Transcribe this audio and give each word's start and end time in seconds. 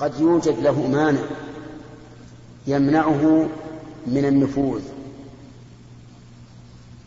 قد 0.00 0.20
يوجد 0.20 0.58
له 0.58 0.86
مانع 0.86 1.20
يمنعه 2.66 3.48
من 4.06 4.24
النفوذ 4.24 4.82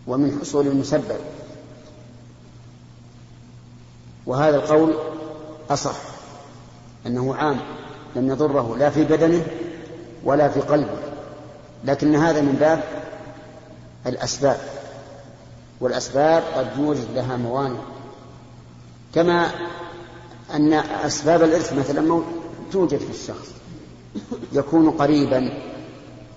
ومن 0.07 0.37
حصول 0.41 0.67
المسبب. 0.67 1.19
وهذا 4.25 4.55
القول 4.55 4.93
أصح 5.69 5.96
أنه 7.07 7.35
عام 7.35 7.59
لم 8.15 8.29
يضره 8.29 8.75
لا 8.77 8.89
في 8.89 9.04
بدنه 9.04 9.46
ولا 10.23 10.50
في 10.50 10.60
قلبه 10.60 10.98
لكن 11.86 12.16
هذا 12.16 12.42
من 12.42 12.55
باب 12.60 12.84
الأسباب 14.08 14.58
والأسباب 15.80 16.44
قد 16.55 16.68
يوجد 16.80 17.08
لها 17.16 17.38
موانع. 17.38 17.80
كما 19.16 19.52
أن 20.54 20.73
أسباب 20.73 21.44
الإرث 21.44 21.73
مثلا 21.73 22.02
توجد 22.71 22.97
في 22.97 23.09
الشخص. 23.09 23.51
يكون 24.53 24.89
قريبا 24.89 25.53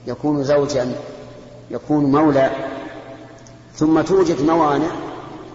يكون 0.06 0.44
زوجا 0.44 0.92
يكون 1.70 2.04
مولى. 2.04 2.50
ثم 3.76 4.00
توجد 4.00 4.42
موانع 4.42 4.90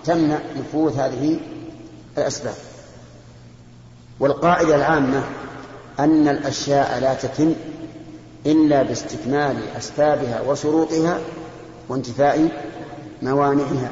تمنع 0.06 0.40
نفوذ 0.58 1.00
هذه 1.00 1.40
الأسباب. 2.18 2.56
والقاعدة 4.20 4.76
العامة 4.76 5.24
أن 6.00 6.28
الأشياء 6.28 7.00
لا 7.00 7.14
تتم 7.14 7.54
إلا 8.46 8.84
باستكمال 8.84 9.58
أسبابها 9.78 10.42
وشروطها 10.42 11.20
وانتفاء 11.90 12.64
موانعها. 13.22 13.92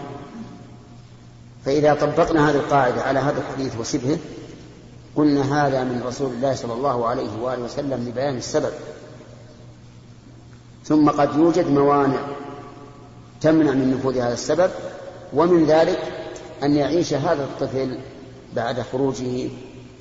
فإذا 1.66 1.94
طبقنا 1.94 2.50
هذه 2.50 2.56
القاعدة 2.56 3.02
على 3.02 3.20
هذا 3.20 3.38
الحديث 3.38 3.80
وشبهه 3.80 4.18
قلنا 5.18 5.68
هذا 5.68 5.84
من 5.84 6.04
رسول 6.06 6.32
الله 6.32 6.56
صلى 6.56 6.74
الله 6.74 7.08
عليه 7.08 7.42
وآله 7.42 7.64
وسلم 7.64 8.08
لبيان 8.08 8.38
السبب. 8.38 8.72
ثم 10.86 11.10
قد 11.10 11.36
يوجد 11.36 11.68
موانع 11.68 12.28
تمنع 13.42 13.72
من 13.72 13.92
نفوذ 13.98 14.18
هذا 14.18 14.34
السبب 14.34 14.72
ومن 15.34 15.66
ذلك 15.66 16.00
أن 16.64 16.76
يعيش 16.76 17.14
هذا 17.14 17.44
الطفل 17.44 18.00
بعد 18.56 18.82
خروجه 18.82 19.50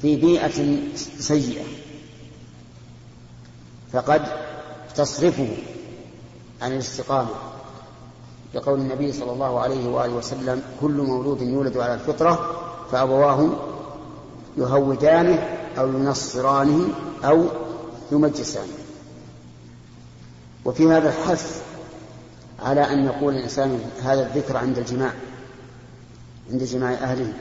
في 0.03 0.17
بيئة 0.17 0.79
سيئة. 1.19 1.65
فقد 3.93 4.23
تصرفه 4.95 5.57
عن 6.63 6.73
الاستقامة. 6.73 7.31
لقول 8.55 8.81
النبي 8.81 9.13
صلى 9.13 9.33
الله 9.33 9.61
عليه 9.61 9.89
وآله 9.89 10.15
وسلم 10.15 10.63
كل 10.81 10.93
مولود 10.93 11.43
يولد 11.43 11.77
على 11.77 11.95
الفطرة 11.95 12.63
فأبواه 12.93 13.51
يهودانه 14.57 15.59
أو 15.79 15.89
ينصرانه 15.89 16.89
أو 17.25 17.47
يمجسانه. 18.13 18.73
وفي 20.65 20.87
هذا 20.87 21.09
الحث 21.09 21.63
على 22.63 22.81
أن 22.81 23.05
يقول 23.05 23.35
الإنسان 23.35 23.81
هذا 24.03 24.27
الذكر 24.27 24.57
عند 24.57 24.79
الجماع 24.79 25.13
عند 26.53 26.63
جماع 26.63 26.93
أهله 26.93 27.33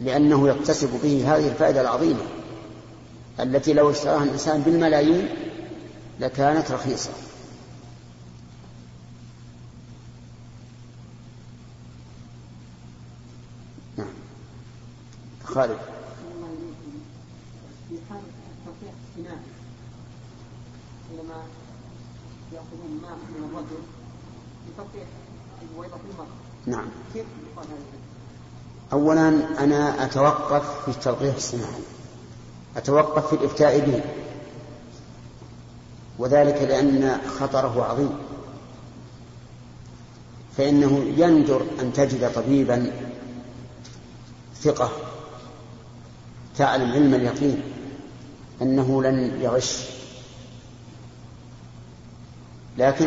لأنه 0.00 0.48
يكتسب 0.48 0.88
به 1.02 1.36
هذه 1.36 1.48
الفائدة 1.48 1.80
العظيمة 1.80 2.22
التي 3.40 3.72
لو 3.72 3.90
اشتراها 3.90 4.24
الإنسان 4.24 4.60
بالملايين 4.60 5.28
لكانت 6.20 6.70
رخيصة. 6.70 7.10
نعم. 13.96 14.06
خالد. 15.44 15.93
من 22.74 23.50
الرجل 23.52 23.82
البويضة 25.62 25.96
في 25.96 26.02
المرأة 26.12 26.26
نعم. 26.66 26.88
كيف 27.14 27.24
يقال 27.52 27.66
هذا 27.66 27.76
أولا 28.92 29.28
أنا 29.64 30.04
أتوقف 30.04 30.84
في 30.84 30.88
التلقيح 30.88 31.34
الصناعي. 31.34 31.82
أتوقف 32.76 33.26
في 33.26 33.32
الإفتاء 33.36 33.80
به. 33.80 34.02
وذلك 36.18 36.62
لأن 36.62 37.18
خطره 37.38 37.84
عظيم. 37.84 38.18
فإنه 40.56 41.04
يندر 41.16 41.62
أن 41.80 41.92
تجد 41.92 42.32
طبيبا 42.32 42.92
ثقة 44.62 44.90
تعلم 46.56 46.92
علم 46.92 47.14
اليقين 47.14 47.62
أنه 48.62 49.02
لن 49.02 49.40
يغش 49.40 49.88
لكن 52.78 53.06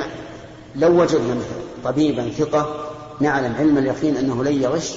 لو 0.76 1.02
وجدنا 1.02 1.36
مثلا 1.36 1.68
طبيبا 1.84 2.30
ثقة 2.30 2.92
نعلم 3.20 3.56
علم 3.56 3.78
اليقين 3.78 4.18
أنه 4.18 4.44
لن 4.44 4.62
يغش 4.62 4.94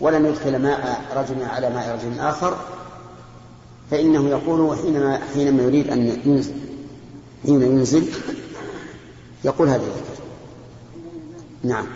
ولم 0.00 0.26
يدخل 0.26 0.58
ماء 0.58 1.04
رجل 1.16 1.42
على 1.44 1.70
ماء 1.70 1.94
رجل 1.94 2.20
آخر 2.20 2.56
فإنه 3.90 4.28
يقول 4.28 4.78
حينما 4.78 5.20
حينما 5.34 5.62
يريد 5.62 5.90
أن 5.90 6.20
ينزل 6.26 6.54
حين 7.46 7.62
ينزل 7.62 8.08
يقول 9.44 9.68
هذا 9.68 9.82
الذكر. 9.82 10.22
نعم. 11.64 11.86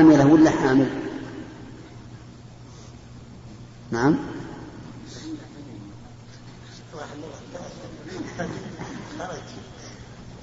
حاملة 0.00 0.26
ولا 0.26 0.50
حامل؟ 0.50 0.88
نعم. 3.90 4.18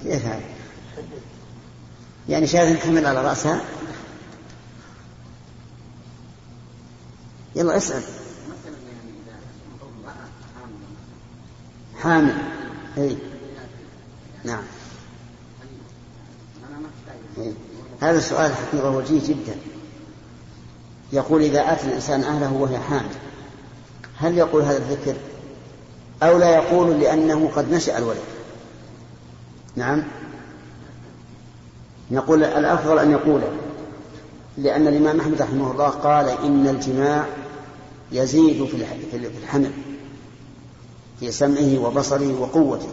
كيف 0.02 0.24
هذا؟ 0.24 0.42
يعني 2.28 2.46
شاهد 2.46 2.78
حمل 2.78 3.06
على 3.06 3.22
رأسها؟ 3.22 3.60
يلا 7.56 7.76
اسأل. 7.76 8.02
حامل. 12.02 12.36
اي 12.98 13.16
نعم 14.44 14.64
إيه. 17.38 17.52
هذا 18.08 18.18
السؤال 18.18 18.52
حقيقة 18.54 18.90
وجيه 18.90 19.20
جدا. 19.28 19.56
يقول 21.12 21.42
إذا 21.42 21.72
أتى 21.72 21.86
الإنسان 21.86 22.22
أهله 22.22 22.52
وهي 22.52 22.78
حامل 22.78 23.14
هل 24.16 24.38
يقول 24.38 24.62
هذا 24.62 24.76
الذكر؟ 24.76 25.14
أو 26.22 26.38
لا 26.38 26.50
يقول 26.50 27.00
لأنه 27.00 27.50
قد 27.56 27.72
نشأ 27.72 27.98
الولد؟ 27.98 28.18
نعم. 29.76 30.04
نقول 32.10 32.44
الأفضل 32.44 32.98
أن 32.98 33.10
يقول 33.10 33.40
لأن 34.58 34.88
الإمام 34.88 35.20
أحمد 35.20 35.42
رحمه 35.42 35.72
الله 35.72 35.88
قال 35.88 36.28
إن 36.28 36.68
الجماع 36.68 37.26
يزيد 38.12 38.64
في 38.64 38.76
الحمل 39.42 39.70
في 41.20 41.32
سمعه 41.32 41.78
وبصره 41.78 42.40
وقوته. 42.40 42.88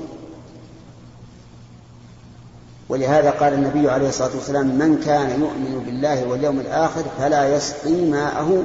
ولهذا 2.90 3.32
قال 3.32 3.54
النبي 3.54 3.90
عليه 3.90 4.10
الصلاة 4.10 4.36
والسلام 4.36 4.68
من 4.68 5.02
كان 5.06 5.42
يؤمن 5.42 5.84
بالله 5.86 6.28
واليوم 6.28 6.60
الآخر 6.60 7.04
فلا 7.18 7.56
يسقي 7.56 8.06
ماءه 8.06 8.64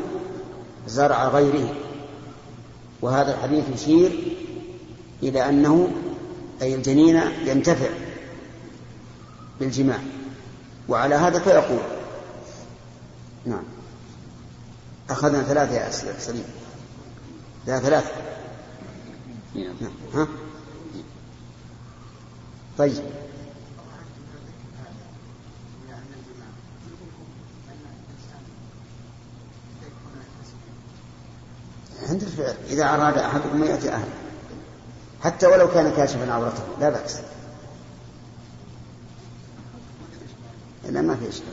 زرع 0.87 1.29
غيره. 1.29 1.75
وهذا 3.03 3.35
الحديث 3.35 3.65
يشير 3.75 4.37
إلى 5.23 5.49
أنه 5.49 5.91
أي 6.63 6.75
الجنين 6.75 7.21
ينتفع 7.45 7.89
بالجماع. 9.61 9.99
وعلى 10.89 11.15
هذا 11.15 11.39
فيقول 11.39 11.81
نعم 13.47 13.65
أخذنا 15.11 15.43
ثلاثة 15.43 15.75
يا 15.75 15.91
سليم. 16.19 16.45
لا 17.67 17.79
ثلاثة. 17.79 18.11
نعم. 19.55 19.75
ها؟ 20.15 20.29
طيب. 22.79 23.03
عند 32.11 32.23
الفعل 32.23 32.55
إذا 32.71 32.85
أراد 32.85 33.19
أحدكم 33.19 33.65
يأتي 33.65 33.89
أهله 33.89 34.15
حتى 35.23 35.47
ولو 35.47 35.69
كان 35.69 35.93
كاشفا 35.97 36.33
عورته 36.33 36.63
لا 36.81 36.91
بأس. 36.91 37.21
إلا 40.89 41.03
ما 41.03 41.17
في 41.17 41.29
إشكال. 41.29 41.47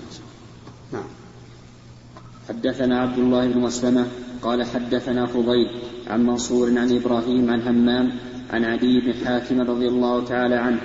نعم. 0.93 1.03
حدثنا 2.49 3.01
عبد 3.01 3.17
الله 3.17 3.47
بن 3.47 3.59
مسلمة 3.59 4.07
قال 4.41 4.63
حدثنا 4.63 5.25
فضيل 5.25 5.81
عن 6.07 6.25
منصور 6.25 6.67
عن 6.67 6.95
إبراهيم 6.95 7.49
عن 7.51 7.61
همام 7.61 8.11
عن 8.53 8.65
عدي 8.65 8.99
بن 8.99 9.25
حاتم 9.25 9.61
رضي 9.61 9.87
الله 9.87 10.25
تعالى 10.25 10.55
عنه. 10.55 10.79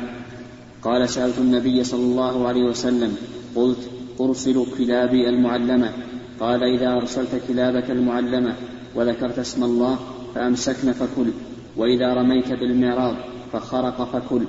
قال 0.83 1.09
سألت 1.09 1.39
النبي 1.39 1.85
صلى 1.85 2.03
الله 2.03 2.49
عليه 2.49 2.63
وسلم 2.63 3.17
قلت 3.57 3.91
أرسل 4.21 4.67
كلابي 4.79 5.29
المعلمة. 5.29 5.93
قال 6.41 6.63
إذا 6.63 6.93
أرسلت 6.93 7.43
كلابك 7.49 7.91
المعلمة 7.91 8.57
وذكرت 8.95 9.39
اسم 9.39 9.65
الله 9.65 9.99
فأمسكن 10.35 10.93
فكل 10.93 11.33
وإذا 11.77 12.15
رميت 12.15 12.49
بالمعراض 12.49 13.17
فخرق 13.53 14.13
فكل. 14.13 14.45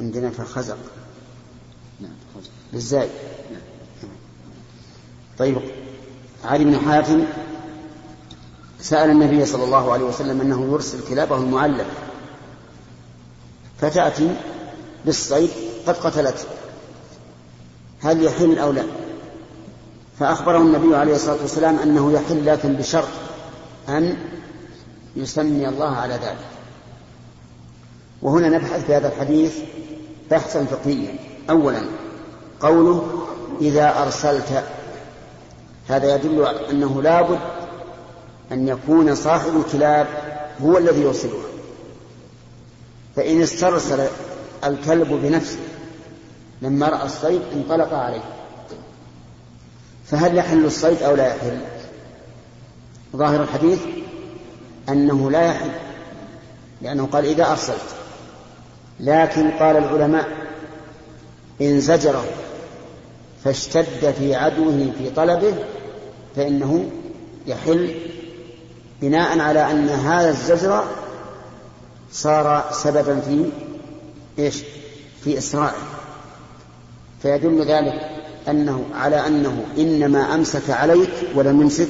عندنا 0.00 0.30
فخزق 0.30 0.78
نعم 2.00 2.12
بالزاي 2.72 3.08
نعم. 3.50 4.12
طيب 5.38 5.56
علي 6.44 6.64
بن 6.64 6.78
حاتم 6.78 7.24
سأل 8.80 9.10
النبي 9.10 9.46
صلى 9.46 9.64
الله 9.64 9.92
عليه 9.92 10.04
وسلم 10.04 10.40
أنه 10.40 10.72
يرسل 10.72 11.08
كلابه 11.08 11.36
المعلم 11.36 11.86
فتأتي 13.80 14.34
بالصيد 15.06 15.50
قد 15.86 15.94
قتلته 15.94 16.44
هل 18.00 18.24
يحل 18.24 18.58
أو 18.58 18.72
لا؟ 18.72 18.99
فأخبره 20.20 20.58
النبي 20.58 20.96
عليه 20.96 21.14
الصلاة 21.14 21.36
والسلام 21.42 21.78
أنه 21.78 22.12
يحل 22.12 22.46
لكن 22.46 22.72
بشرط 22.72 23.08
أن 23.88 24.16
يسمي 25.16 25.68
الله 25.68 25.96
على 25.96 26.14
ذلك. 26.14 26.46
وهنا 28.22 28.48
نبحث 28.48 28.86
في 28.86 28.94
هذا 28.94 29.08
الحديث 29.08 29.58
بحثا 30.30 30.64
فقهيا. 30.64 31.14
أولا 31.50 31.82
قوله 32.60 33.26
إذا 33.60 34.02
أرسلت. 34.02 34.64
هذا 35.88 36.14
يدل 36.14 36.46
أنه 36.46 37.02
لابد 37.02 37.38
أن 38.52 38.68
يكون 38.68 39.14
صاحب 39.14 39.56
الكلاب 39.56 40.06
هو 40.62 40.78
الذي 40.78 41.00
يرسلها 41.00 41.50
فإن 43.16 43.42
استرسل 43.42 44.06
الكلب 44.64 45.08
بنفسه 45.12 45.58
لما 46.62 46.88
رأى 46.88 47.06
الصيد 47.06 47.42
انطلق 47.54 47.92
عليه. 47.92 48.39
فهل 50.10 50.38
يحل 50.38 50.64
الصيد 50.64 51.02
أو 51.02 51.14
لا 51.14 51.26
يحل؟ 51.26 51.58
ظاهر 53.16 53.42
الحديث 53.42 53.78
أنه 54.88 55.30
لا 55.30 55.46
يحل 55.46 55.70
لأنه 56.82 57.06
قال 57.06 57.24
إذا 57.24 57.50
أرسلت 57.50 57.94
لكن 59.00 59.50
قال 59.50 59.76
العلماء 59.76 60.28
إن 61.60 61.80
زجره 61.80 62.24
فاشتد 63.44 64.14
في 64.18 64.34
عدوه 64.34 64.92
في 64.98 65.10
طلبه 65.10 65.54
فإنه 66.36 66.90
يحل 67.46 67.94
بناء 69.02 69.38
على 69.38 69.70
أن 69.70 69.88
هذا 69.88 70.28
الزجر 70.28 70.84
صار 72.12 72.68
سببا 72.72 73.20
في 73.20 73.50
إيش؟ 74.38 74.62
في 75.24 75.38
إسرائه. 75.38 75.82
فيدل 77.22 77.64
ذلك 77.64 78.19
أنه 78.48 78.84
على 78.94 79.26
أنه 79.26 79.64
إنما 79.78 80.34
أمسك 80.34 80.70
عليك 80.70 81.10
ولم 81.34 81.60
يمسك 81.60 81.88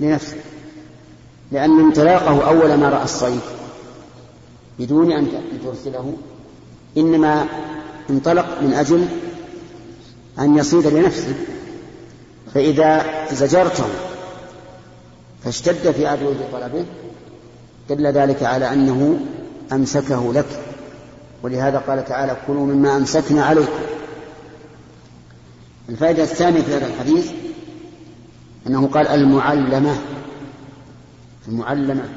لنفسه 0.00 0.36
لأن 1.52 1.80
انطلاقه 1.80 2.48
أول 2.48 2.74
ما 2.74 2.88
رأى 2.88 3.04
الصيد 3.04 3.40
بدون 4.78 5.12
أن 5.12 5.28
ترسله. 5.64 6.12
إنما 6.96 7.46
انطلق 8.10 8.60
من 8.62 8.72
أجل 8.74 9.06
أن 10.38 10.56
يصيد 10.56 10.86
لنفسه. 10.86 11.34
فإذا 12.54 13.04
زجرته 13.32 13.84
فاشتد 15.44 15.90
في 15.90 16.06
عدوه 16.06 16.34
طلبه 16.52 16.84
دل 17.90 18.06
ذلك 18.06 18.42
على 18.42 18.72
أنه 18.72 19.20
أمسكه 19.72 20.32
لك. 20.32 20.60
ولهذا 21.42 21.78
قال 21.78 22.04
تعالى 22.04 22.36
كلوا 22.46 22.66
مما 22.66 22.96
أمسكنا 22.96 23.44
عليكم. 23.44 23.72
الفائدة 25.92 26.22
الثانية 26.22 26.60
في 26.60 26.74
هذا 26.74 26.86
الحديث 26.86 27.30
أنه 28.66 28.86
قال 28.86 29.06
المعلمة 29.06 29.96
المعلمة 31.48 32.08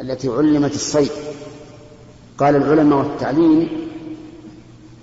التي 0.00 0.28
علمت 0.28 0.74
الصيد. 0.74 1.10
قال 2.38 2.56
العلماء 2.56 2.98
والتعليم 2.98 3.68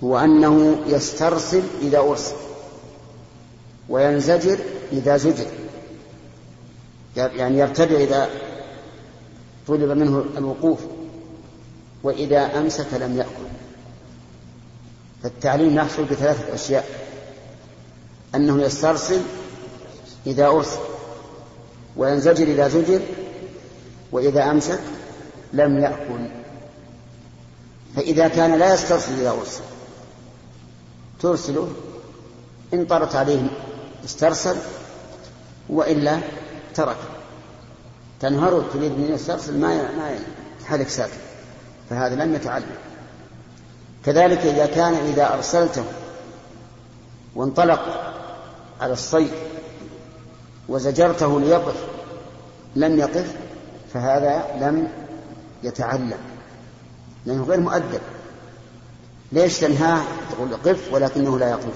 هو 0.04 0.18
أنه 0.18 0.76
يسترسل 0.86 1.62
إذا 1.82 1.98
أرسل 1.98 2.34
وينزجر 3.88 4.58
إذا 4.92 5.16
زجر. 5.16 5.46
يعني 7.16 7.58
يرتدع 7.58 7.96
إذا 7.96 8.30
طلب 9.66 9.90
منه 9.98 10.24
الوقوف 10.38 10.80
وإذا 12.02 12.58
أمسك 12.58 12.94
لم 13.00 13.16
يأكل. 13.16 13.48
فالتعليم 15.22 15.76
يحصل 15.76 16.04
بثلاثة 16.04 16.54
أشياء. 16.54 17.13
أنه 18.34 18.62
يسترسل 18.62 19.20
إذا 20.26 20.46
أرسل 20.46 20.78
وينزجر 21.96 22.46
إذا 22.46 22.68
زجر 22.68 23.00
وإذا 24.12 24.50
أمسك 24.50 24.80
لم 25.52 25.78
يأكل. 25.78 26.28
فإذا 27.96 28.28
كان 28.28 28.58
لا 28.58 28.74
يسترسل 28.74 29.20
إذا 29.20 29.30
أرسل 29.30 29.62
ترسله 31.20 31.72
إن 32.74 32.84
طرت 32.84 33.14
عليه 33.14 33.42
استرسل 34.04 34.56
وإلا 35.68 36.18
ترك. 36.74 36.96
تنهره 38.20 38.64
تريد 38.72 38.92
من 38.92 39.10
يسترسل 39.14 39.58
ما 39.58 39.68
ما 39.68 40.18
يحلك 40.62 40.88
ساكن. 40.88 41.12
فهذا 41.90 42.24
لم 42.24 42.34
يتعلم. 42.34 42.76
كذلك 44.04 44.38
إذا 44.38 44.66
كان 44.66 44.94
إذا 44.94 45.34
أرسلته 45.34 45.84
وانطلق 47.34 48.13
على 48.80 48.92
الصيد 48.92 49.30
وزجرته 50.68 51.40
ليقف 51.40 51.76
لم 52.76 52.98
يقف 52.98 53.36
فهذا 53.94 54.46
لم 54.60 54.88
يتعلم 55.62 56.18
لأنه 57.26 57.44
غير 57.44 57.60
مؤدب. 57.60 58.00
ليش 59.32 59.58
تنهاه؟ 59.58 60.02
تقول 60.30 60.54
قف 60.54 60.92
ولكنه 60.92 61.38
لا 61.38 61.50
يقف 61.50 61.74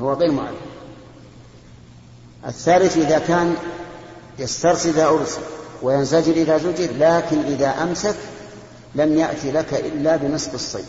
هو 0.00 0.12
غير 0.12 0.32
معلم 0.32 0.56
الثالث 2.46 2.96
إذا 2.96 3.18
كان 3.18 3.54
يسترسل 4.38 4.88
إذا 4.88 5.06
أرسل 5.06 5.40
وينزجر 5.82 6.32
إذا 6.32 6.58
زجر 6.58 6.88
لكن 6.98 7.38
إذا 7.38 7.68
أمسك 7.82 8.16
لم 8.94 9.18
يأتي 9.18 9.52
لك 9.52 9.74
إلا 9.74 10.16
بنصف 10.16 10.54
الصيد 10.54 10.84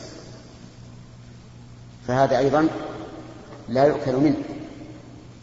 فهذا 2.08 2.38
أيضا 2.38 2.68
لا 3.70 3.86
يؤكل 3.86 4.16
منه. 4.16 4.55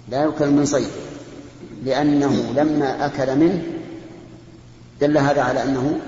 لا 0.09 0.23
يؤكل 0.23 0.51
من 0.51 0.65
صيد 0.65 0.89
لأنه 1.85 2.53
لما 2.57 3.07
أكل 3.07 3.37
منه 3.37 3.63
دل 5.01 5.19
هذا 5.19 5.43
على 5.43 5.63
أنه 5.63 5.99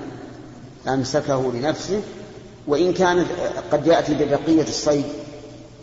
أمسكه 0.87 1.51
لنفسه 1.53 2.01
وإن 2.67 2.93
كان 2.93 3.25
قد 3.71 3.87
يأتي 3.87 4.13
ببقية 4.13 4.63
الصيد 4.63 5.05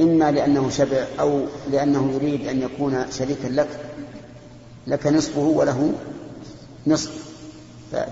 إما 0.00 0.30
لأنه 0.30 0.70
شبع 0.70 1.04
أو 1.20 1.40
لأنه 1.70 2.12
يريد 2.12 2.46
أن 2.46 2.62
يكون 2.62 3.04
شريكا 3.18 3.48
لك 3.48 3.68
لك 4.86 5.06
نصفه 5.06 5.40
وله 5.40 5.92
نصف 6.86 7.10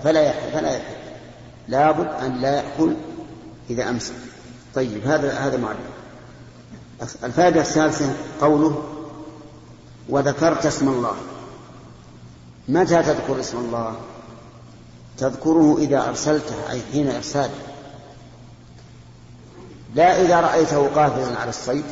فلا 0.03 0.21
يحل 0.21 0.51
فلا 0.53 0.69
يحل 0.69 0.93
لابد 1.67 2.07
أن 2.07 2.41
لا 2.41 2.55
يأكل 2.55 2.93
إذا 3.69 3.89
أمسك. 3.89 4.13
طيب 4.75 5.07
هذا 5.07 5.31
هذا 5.31 5.57
معلم 5.57 5.79
الفائدة 7.23 7.61
الثالثة 7.61 8.13
قوله 8.41 8.83
وذكرت 10.11 10.65
اسم 10.65 10.87
الله. 10.87 11.15
متى 12.69 13.03
تذكر 13.03 13.39
اسم 13.39 13.57
الله؟ 13.57 13.95
تذكره 15.17 15.77
إذا 15.77 16.07
أرسلته 16.07 16.71
أي 16.71 16.81
حين 16.91 17.11
إرساله. 17.11 17.59
لا 19.95 20.21
إذا 20.21 20.39
رأيته 20.39 20.87
قافزا 20.87 21.37
على 21.37 21.49
الصيد. 21.49 21.83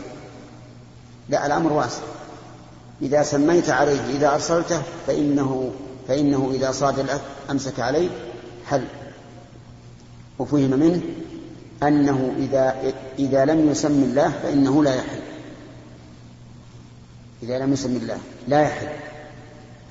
لا 1.29 1.45
الأمر 1.45 1.73
واسع. 1.73 2.01
إذا 3.01 3.23
سميت 3.23 3.69
عليه 3.69 4.01
إذا 4.09 4.33
أرسلته 4.33 4.81
فإنه 5.07 5.71
فإنه 6.07 6.51
إذا 6.53 6.71
صاد 6.71 6.99
الأكل 6.99 7.21
أمسك 7.49 7.79
عليه 7.79 8.09
حل. 8.65 8.85
وفهم 10.39 10.69
منه 10.69 11.01
أنه 11.83 12.33
إذا 12.38 12.93
إذا 13.19 13.45
لم 13.45 13.71
يسم 13.71 14.03
الله 14.03 14.29
فإنه 14.43 14.83
لا 14.83 14.95
يحل. 14.95 15.28
إذا 17.43 17.60
لم 17.60 17.74
يسم 17.74 17.96
الله. 17.96 18.17
لا 18.48 18.62
يحل. 18.62 18.88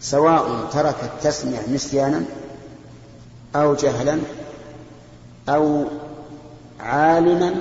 سواء 0.00 0.70
ترك 0.72 0.96
التسمية 1.02 1.68
نسيانا 1.68 2.24
أو 3.56 3.74
جهلا 3.74 4.18
أو 5.48 5.84
عالما 6.80 7.54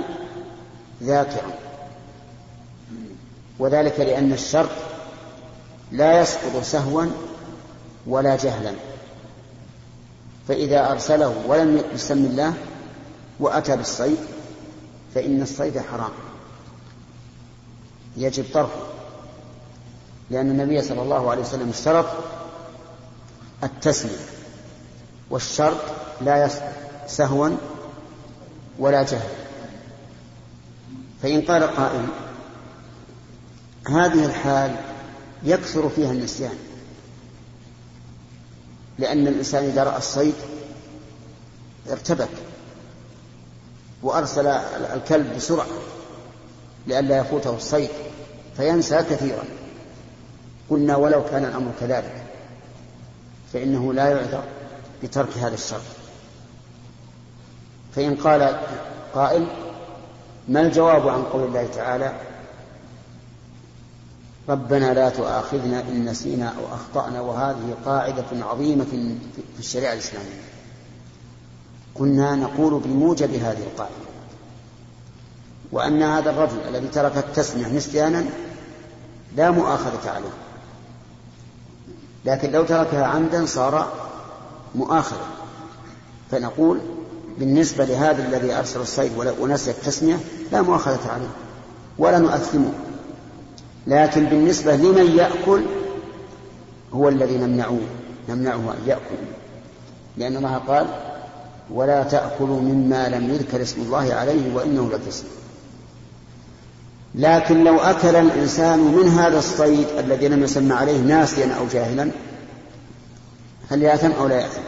ذاكرا. 1.02 1.52
وذلك 3.58 4.00
لأن 4.00 4.32
الشرط 4.32 4.70
لا 5.92 6.20
يسقط 6.20 6.62
سهوا 6.62 7.04
ولا 8.06 8.36
جهلا. 8.36 8.74
فإذا 10.48 10.92
أرسله 10.92 11.44
ولم 11.46 11.82
يسم 11.94 12.24
الله 12.24 12.54
وأتى 13.40 13.76
بالصيد 13.76 14.18
فإن 15.14 15.42
الصيد 15.42 15.78
حرام. 15.78 16.10
يجب 18.16 18.44
طرحه. 18.54 18.97
لأن 20.30 20.50
النبي 20.50 20.82
صلى 20.82 21.02
الله 21.02 21.30
عليه 21.30 21.42
وسلم 21.42 21.68
اشترط 21.68 22.06
التسمية 23.64 24.16
والشرط 25.30 25.80
لا 26.20 26.50
سهوا 27.06 27.50
ولا 28.78 29.02
جهل. 29.02 29.28
فإن 31.22 31.40
قال 31.40 31.62
قائل 31.62 32.06
هذه 33.88 34.24
الحال 34.24 34.76
يكثر 35.42 35.88
فيها 35.88 36.12
النسيان 36.12 36.58
لأن 38.98 39.26
الإنسان 39.26 39.64
إذا 39.64 39.84
رأى 39.84 39.98
الصيد 39.98 40.34
ارتبك 41.90 42.28
وأرسل 44.02 44.46
الكلب 44.46 45.36
بسرعة 45.36 45.66
لئلا 46.86 47.18
يفوته 47.18 47.56
الصيد 47.56 47.90
فينسى 48.56 48.96
كثيرا. 48.96 49.44
قلنا 50.70 50.96
ولو 50.96 51.24
كان 51.24 51.44
الأمر 51.44 51.72
كذلك 51.80 52.24
فإنه 53.52 53.92
لا 53.92 54.08
يعذر 54.08 54.42
بترك 55.02 55.38
هذا 55.38 55.54
الشرط. 55.54 55.80
فإن 57.96 58.14
قال 58.16 58.60
قائل 59.14 59.46
ما 60.48 60.60
الجواب 60.60 61.08
عن 61.08 61.22
قول 61.22 61.42
الله 61.42 61.66
تعالى؟ 61.66 62.12
ربنا 64.48 64.94
لا 64.94 65.08
تؤاخذنا 65.08 65.80
إن 65.80 66.04
نسينا 66.04 66.48
أو 66.48 66.74
أخطأنا 66.74 67.20
وهذه 67.20 67.76
قاعدة 67.84 68.44
عظيمة 68.44 68.84
في 69.56 69.58
الشريعة 69.58 69.92
الإسلامية. 69.92 70.42
كنا 71.94 72.34
نقول 72.34 72.80
بموجب 72.80 73.34
هذه 73.34 73.62
القاعدة 73.62 73.94
وأن 75.72 76.02
هذا 76.02 76.30
الرجل 76.30 76.58
الذي 76.68 76.88
ترك 76.88 77.16
التسمية 77.16 77.66
نسيانا 77.66 78.24
لا 79.36 79.50
مؤاخذة 79.50 80.10
عليه. 80.10 80.47
لكن 82.28 82.50
لو 82.50 82.64
تركها 82.64 83.06
عمدا 83.06 83.46
صار 83.46 83.92
مؤاخذة 84.74 85.26
فنقول 86.30 86.78
بالنسبة 87.38 87.84
لهذا 87.84 88.28
الذي 88.28 88.52
أرسل 88.52 88.80
الصيد 88.80 89.12
ونسي 89.40 89.70
التسمية 89.70 90.18
لا 90.52 90.62
مؤاخذة 90.62 91.10
عليه 91.12 91.28
ولا 91.98 92.18
نؤثمه. 92.18 92.72
لكن 93.86 94.24
بالنسبة 94.24 94.76
لمن 94.76 95.16
يأكل 95.16 95.62
هو 96.94 97.08
الذي 97.08 97.36
نمنعه 97.36 97.78
نمنعه 98.28 98.56
أن 98.56 98.78
يأكل. 98.86 99.22
لأن 100.16 100.36
الله 100.36 100.56
قال 100.56 100.86
ولا 101.70 102.02
تأكلوا 102.02 102.60
مما 102.60 103.08
لم 103.08 103.30
يذكر 103.30 103.62
اسم 103.62 103.80
الله 103.80 104.14
عليه 104.14 104.54
وإنه 104.54 104.90
لفسق. 104.92 105.24
لكن 107.18 107.64
لو 107.64 107.76
أكل 107.76 108.16
الإنسان 108.16 108.78
من 108.78 109.08
هذا 109.08 109.38
الصيد 109.38 109.86
الذي 109.98 110.28
لم 110.28 110.42
يسمى 110.42 110.74
عليه 110.74 110.98
ناسيا 110.98 111.54
أو 111.60 111.66
جاهلا 111.72 112.10
هل 113.70 113.82
يأثم 113.82 114.10
أو 114.12 114.26
لا 114.26 114.40
يأثم؟ 114.40 114.60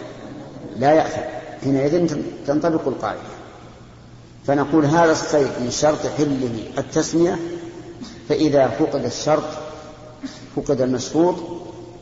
لا 0.77 0.93
يأثم. 0.93 1.21
حينئذ 1.65 2.17
تنطبق 2.47 2.89
القاعدة. 2.89 3.21
فنقول 4.47 4.85
هذا 4.85 5.13
الصيد 5.13 5.49
من 5.61 5.71
شرط 5.71 6.07
حله 6.19 6.51
التسمية 6.79 7.39
فإذا 8.29 8.69
فقد 8.69 9.05
الشرط 9.05 9.45
فقد 10.57 10.81
المشروط 10.81 11.35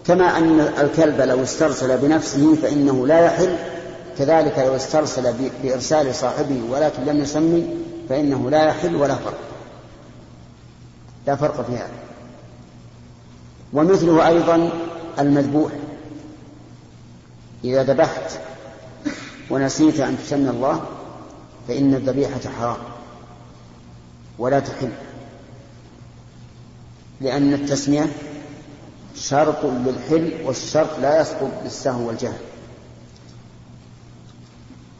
كما 0.06 0.38
أن 0.38 0.60
الكلب 0.60 1.20
لو 1.20 1.42
استرسل 1.42 1.98
بنفسه 1.98 2.54
فإنه 2.54 3.06
لا 3.06 3.20
يحل 3.20 3.56
كذلك 4.18 4.58
لو 4.58 4.76
استرسل 4.76 5.34
بإرسال 5.62 6.14
صاحبه 6.14 6.60
ولكن 6.70 7.04
لم 7.04 7.22
يسمي 7.22 7.66
فإنه 8.08 8.50
لا 8.50 8.64
يحل 8.64 8.96
ولا 8.96 9.14
فرق. 9.14 9.47
لا 11.28 11.36
فرق 11.36 11.66
في 11.66 11.72
هذا. 11.76 11.98
ومثله 13.72 14.28
أيضا 14.28 14.70
المذبوح. 15.18 15.72
إذا 17.64 17.82
ذبحت 17.82 18.40
ونسيت 19.50 20.00
أن 20.00 20.18
تسمي 20.18 20.50
الله 20.50 20.82
فإن 21.68 21.94
الذبيحة 21.94 22.40
حرام 22.58 22.76
ولا 24.38 24.60
تحل 24.60 24.92
لأن 27.20 27.54
التسمية 27.54 28.06
شرط 29.16 29.64
للحل 29.64 30.32
والشرط 30.44 30.98
لا 31.02 31.20
يسقط 31.20 31.50
بالسهو 31.62 32.08
والجهل. 32.08 32.38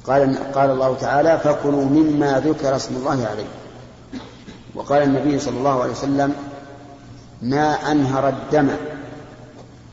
قال 0.06 0.52
قال 0.52 0.70
الله 0.70 0.94
تعالى 0.94 1.38
فكلوا 1.38 1.84
مما 1.84 2.40
ذكر 2.40 2.76
اسم 2.76 2.96
الله 2.96 3.26
عليه. 3.26 3.46
وقال 4.78 5.02
النبي 5.02 5.38
صلى 5.38 5.58
الله 5.58 5.82
عليه 5.82 5.92
وسلم 5.92 6.34
ما 7.42 7.92
أنهر 7.92 8.28
الدم 8.28 8.68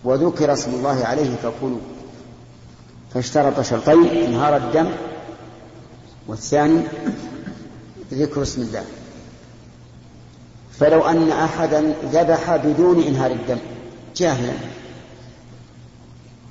وذكر 0.04 0.54
اسم 0.54 0.74
الله 0.74 1.06
عليه 1.06 1.36
فكلوا. 1.36 1.80
فاشترط 3.14 3.62
شرطين 3.62 4.06
إنهار 4.06 4.58
الدم 4.58 4.90
والثاني 6.28 6.82
ذكر 8.14 8.42
اسم 8.42 8.62
الله. 8.62 8.84
فلو 10.80 11.02
أن 11.02 11.32
أحدا 11.32 11.94
ذبح 12.12 12.56
بدون 12.56 13.04
إنهار 13.04 13.32
الدم 13.32 13.58
جاهلا 14.16 14.54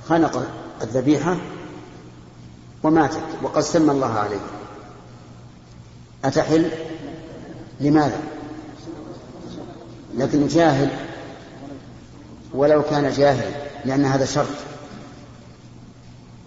خنق 0.08 0.46
الذبيحة 0.82 1.36
وماتت 2.82 3.22
وقد 3.42 3.62
سمى 3.62 3.90
الله 3.92 4.12
عليه. 4.12 4.40
أتحل؟ 6.24 6.70
لماذا؟ 7.81 8.21
لكنه 10.14 10.49
جاهل 10.49 10.90
ولو 12.52 12.83
كان 12.83 13.12
جاهل 13.12 13.52
لأن 13.85 14.04
هذا 14.04 14.25
شرط. 14.25 14.57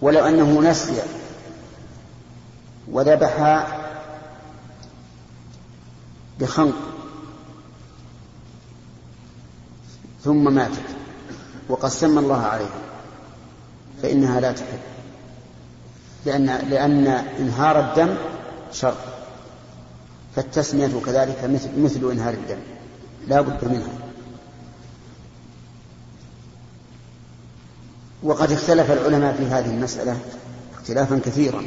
ولو 0.00 0.26
أنه 0.26 0.70
نسي 0.70 1.02
وذبح 2.88 3.66
بخنق 6.40 6.74
ثم 10.24 10.54
ماتت 10.54 10.82
وقد 11.68 11.88
سمى 11.88 12.18
الله 12.18 12.42
عليها 12.42 12.80
فإنها 14.02 14.40
لا 14.40 14.52
تحل. 14.52 14.78
لأن 16.26 16.46
لأن 16.46 17.06
إنهار 17.38 17.80
الدم 17.80 18.14
شر 18.72 19.17
فالتسمية 20.36 21.00
كذلك 21.06 21.44
مثل 21.44 21.68
مثل 21.78 22.10
إنهار 22.10 22.34
الدم. 22.34 22.58
لا 23.28 23.40
بد 23.40 23.64
منها. 23.64 23.92
وقد 28.22 28.52
اختلف 28.52 28.90
العلماء 28.90 29.36
في 29.36 29.44
هذه 29.44 29.70
المسألة 29.70 30.18
اختلافا 30.74 31.18
كثيرا. 31.18 31.64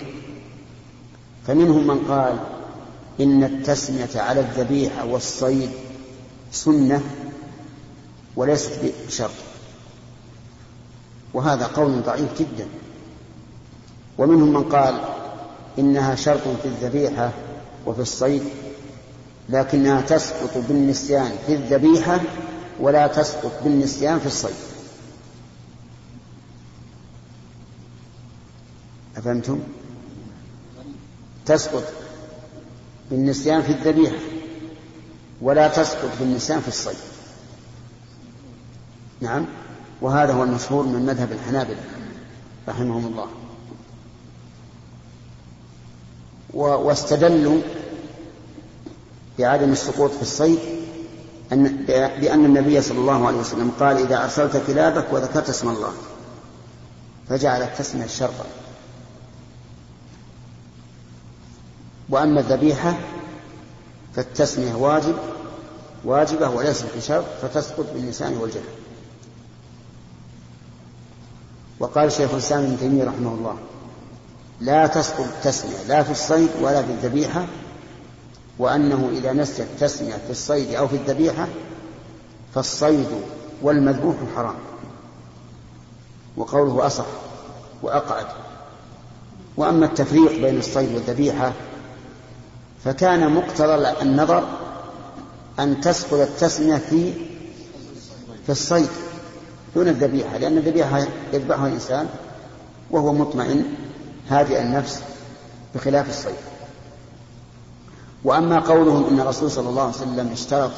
فمنهم 1.48 1.88
من 1.88 2.00
قال 2.00 2.40
إن 3.20 3.44
التسمية 3.44 4.22
على 4.22 4.40
الذبيحة 4.40 5.06
والصيد 5.06 5.70
سنة 6.52 7.02
وليست 8.36 8.94
بشرط. 9.08 9.32
وهذا 11.34 11.66
قول 11.66 12.02
ضعيف 12.02 12.40
جدا. 12.40 12.68
ومنهم 14.18 14.54
من 14.54 14.64
قال 14.64 15.02
إنها 15.80 16.16
شرط 16.16 16.42
في 16.62 16.66
الذبيحة 16.66 17.32
وفي 17.86 18.02
الصيد 18.02 18.44
لكنها 19.50 20.02
تسقط 20.02 20.58
بالنسيان 20.58 21.32
في 21.48 21.56
الذبيحة 21.56 22.20
ولا 22.80 23.08
تسقط 23.08 23.52
بالنسيان 23.64 24.20
في 24.20 24.26
الصيد 24.26 24.56
أفهمتم؟ 29.18 29.60
تسقط 31.46 31.84
بالنسيان 33.12 33.62
في 33.62 33.70
الذبيحة 33.72 34.16
ولا 35.42 35.68
تسقط 35.68 36.10
بالنسيان 36.20 36.62
في 36.62 36.68
الصيد 36.68 36.98
نعم 39.22 39.46
وهذا 40.02 40.34
هو 40.34 40.44
المشهور 40.44 40.84
من 40.84 41.06
مذهب 41.06 41.32
الحنابلة 41.32 41.84
رحمهم 42.68 43.06
الله. 43.06 43.28
واستدلوا 46.54 47.62
بعدم 49.40 49.72
السقوط 49.72 50.12
في 50.12 50.22
الصيد 50.22 50.60
أن 51.54 51.86
بأن 52.22 52.46
النبي 52.46 52.82
صلى 52.82 52.98
الله 52.98 53.28
عليه 53.28 53.38
وسلم 53.38 53.72
قال 53.80 53.98
إذا 53.98 54.24
أرسلت 54.24 54.64
كلابك 54.68 55.14
وذكرت 55.14 55.50
اسم 55.50 55.70
الله 55.70 55.94
فجعل 57.30 57.62
التسمية 57.62 58.08
شرطا 58.08 58.46
وأما 62.10 62.40
الذبيحة 62.40 62.98
فالتسمية 64.16 64.74
واجب 64.74 65.16
واجبة 66.06 66.50
وليست 66.50 66.86
بشرط 66.98 67.26
فتسقط 67.42 67.86
باللسان 67.94 68.38
والجهل. 68.38 68.62
وقال 71.80 72.12
شيخ 72.12 72.32
الإسلام 72.32 72.64
ابن 72.64 72.80
تيمية 72.80 73.04
رحمه 73.04 73.34
الله 73.34 73.58
لا 74.62 74.88
تسقط 74.88 75.20
التسمية 75.20 75.84
لا 75.88 76.04
في 76.04 76.12
الصيد 76.12 76.50
ولا 76.62 76.82
في 76.82 76.92
الذبيحة 76.92 77.48
وأنه 78.60 79.10
إذا 79.14 79.34
نسيت 79.34 79.68
تسمية 79.80 80.14
في 80.14 80.30
الصيد 80.30 80.74
أو 80.74 80.88
في 80.88 80.96
الذبيحة 80.96 81.48
فالصيد 82.56 83.08
والمذبوح 83.62 84.16
حرام. 84.36 84.56
وقوله 86.38 86.86
أصح 86.86 87.06
وأقعد. 87.82 88.26
وأما 89.58 89.86
التفريق 89.86 90.32
بين 90.32 90.60
الصيد 90.60 90.94
والذبيحة 90.94 91.54
فكان 92.86 93.34
مقتضى 93.34 94.02
النظر 94.02 94.48
أن 95.60 95.82
تسقط 95.82 96.14
التسمية 96.14 96.76
في 96.76 97.14
في 98.46 98.50
الصيد 98.50 98.90
دون 99.76 99.88
الذبيحة 99.88 100.38
لأن 100.38 100.58
الذبيحة 100.58 101.08
يذبحها 101.34 101.68
الإنسان 101.68 102.08
وهو 102.92 103.14
مطمئن. 103.14 103.81
هادئ 104.32 104.62
النفس 104.62 105.02
بخلاف 105.76 106.10
الصيد 106.10 106.36
وأما 108.24 108.60
قولهم 108.60 109.08
أن 109.08 109.20
الرسول 109.20 109.52
صلى 109.52 109.70
الله 109.70 109.82
عليه 109.82 109.94
وسلم 109.94 110.30
اشترط 110.32 110.72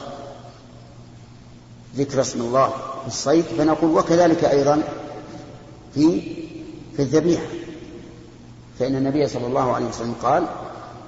ذكر 1.95 2.21
اسم 2.21 2.41
الله 2.41 2.67
في 3.01 3.07
الصيد 3.07 3.43
فنقول 3.57 3.97
وكذلك 3.97 4.43
أيضا 4.43 4.83
في 5.93 6.21
في 6.95 7.01
الذبيحة. 7.01 7.45
فإن 8.79 8.95
النبي 8.95 9.27
صلى 9.27 9.47
الله 9.47 9.73
عليه 9.73 9.85
وسلم 9.85 10.15
قال 10.23 10.45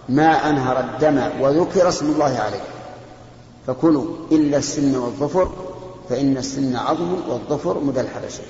ما 0.09 0.49
أنهر 0.49 0.79
الدم 0.79 1.41
وذكر 1.41 1.89
اسم 1.89 2.11
الله 2.11 2.39
عليه. 2.39 2.63
فكلوا 3.67 4.05
إلا 4.31 4.57
السن 4.57 4.95
والظفر 4.95 5.51
فإن 6.09 6.37
السن 6.37 6.75
عظم 6.75 7.13
والظفر 7.29 7.79
مدى 7.79 8.01
الحبشة 8.01 8.43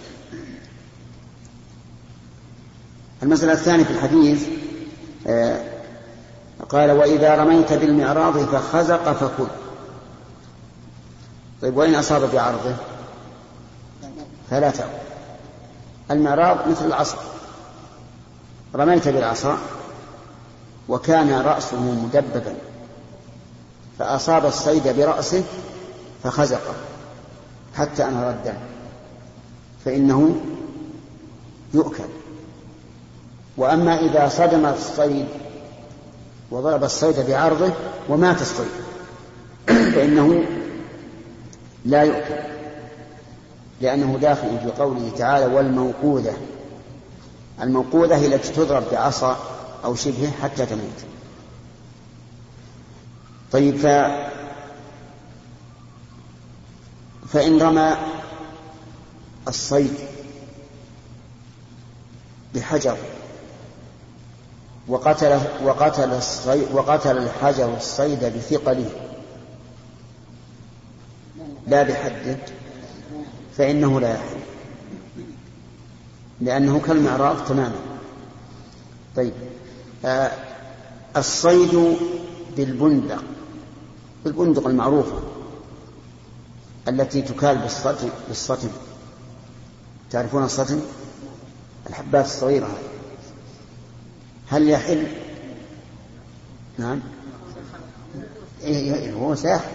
المسألة 3.23 3.53
الثانية 3.53 3.83
في 3.83 3.91
الحديث 3.91 4.47
آه 5.27 5.63
قال 6.69 6.91
وإذا 6.91 7.35
رميت 7.35 7.73
بالمعراض 7.73 8.37
فخزق 8.37 9.13
فكل. 9.13 9.47
طيب 11.61 11.77
وإن 11.77 11.95
أصاب 11.95 12.31
بعرضه؟ 12.33 12.75
فلا 14.49 14.69
تأكل 14.69 14.89
المعراض 16.11 16.69
مثل 16.69 16.85
العصا. 16.85 17.17
رميت 18.75 19.07
بالعصا 19.07 19.57
وكان 20.89 21.31
رأسه 21.31 21.81
مدببا 21.81 22.55
فأصاب 23.99 24.45
الصيد 24.45 24.87
برأسه 24.87 25.43
فخزقه 26.23 26.73
حتى 27.75 28.05
أنهر 28.05 28.29
الدم 28.29 28.57
فإنه 29.85 30.35
يؤكل. 31.73 32.24
وأما 33.57 33.99
إذا 33.99 34.29
صدم 34.29 34.65
الصيد 34.65 35.25
وضرب 36.51 36.83
الصيد 36.83 37.19
بعرضه 37.19 37.73
ومات 38.09 38.41
الصيد 38.41 38.71
فإنه 39.67 40.43
لا 41.85 42.03
يؤكل 42.03 42.35
لأنه 43.81 44.17
داخل 44.21 44.59
في 44.63 44.71
قوله 44.81 45.11
تعالى 45.17 45.45
والموقوذة. 45.45 46.37
الموقوذة 47.61 48.15
هي 48.15 48.35
التي 48.35 48.53
تضرب 48.53 48.83
بعصا 48.91 49.37
أو 49.85 49.95
شبهه 49.95 50.31
حتى 50.43 50.65
تموت. 50.65 51.05
طيب 53.51 53.77
ف 53.77 53.85
فإن 57.27 57.61
رمى 57.61 57.97
الصيد 59.47 59.93
بحجر 62.55 62.97
وقتل 64.87 65.39
وقتل 65.63 66.13
الصيد 66.13 66.71
وقتل 66.73 67.17
الحجر 67.17 67.77
الصيد 67.77 68.25
بثقله. 68.25 68.89
لا 71.67 71.83
بحده 71.83 72.37
فإنه 73.57 73.99
لا 73.99 74.13
يحل. 74.13 74.39
لأنه 76.41 76.79
كالمعراض 76.79 77.35
تماما. 77.47 77.79
طيب 79.15 79.33
آه 80.05 80.31
الصيد 81.17 81.97
بالبندق 82.57 83.23
بالبندق 84.25 84.67
المعروفة 84.67 85.19
التي 86.87 87.21
تكال 87.21 87.57
بالصتم 87.57 88.09
بالصتم 88.27 88.69
تعرفون 90.11 90.43
الصتم 90.43 90.81
الحبات 91.89 92.25
الصغيرة 92.25 92.67
هل 94.49 94.69
يحل؟ 94.69 95.07
نعم. 96.77 96.99
إيه, 98.63 98.77
إيه،, 98.77 98.93
إيه، 98.95 99.13
هو 99.13 99.35
سيحل 99.35 99.69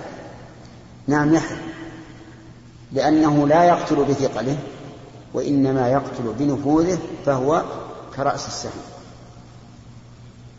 نعم 1.06 1.34
يحل. 1.34 1.56
لأنه 2.92 3.48
لا 3.48 3.64
يقتل 3.64 4.04
بثقله 4.04 4.58
وإنما 5.34 5.88
يقتل 5.88 6.34
بنفوذه 6.38 6.98
فهو 7.26 7.64
كرأس 8.16 8.46
السهم 8.46 8.82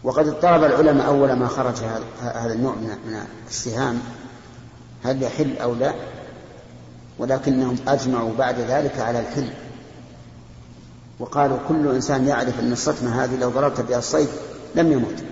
وقد 0.03 0.27
اضطرب 0.27 0.63
العلماء 0.63 1.07
أول 1.07 1.33
ما 1.33 1.47
خرج 1.47 1.75
هذا 2.21 2.53
النوع 2.53 2.75
من 2.75 3.25
السهام. 3.49 4.01
هل 5.03 5.23
يحل 5.23 5.57
أو 5.57 5.75
لا؟ 5.75 5.93
ولكنهم 7.19 7.75
أجمعوا 7.87 8.31
بعد 8.37 8.59
ذلك 8.59 8.99
على 8.99 9.19
الحل. 9.19 9.49
وقالوا 11.21 11.57
كل 11.67 11.87
إنسان 11.87 12.27
يعرف 12.27 12.59
أن 12.59 12.71
الصدمة 12.71 13.23
هذه 13.23 13.39
لو 13.39 13.49
ضربت 13.49 13.81
بها 13.81 13.97
الصيد 13.97 14.27
لم 14.75 14.91
يمت 14.91 15.23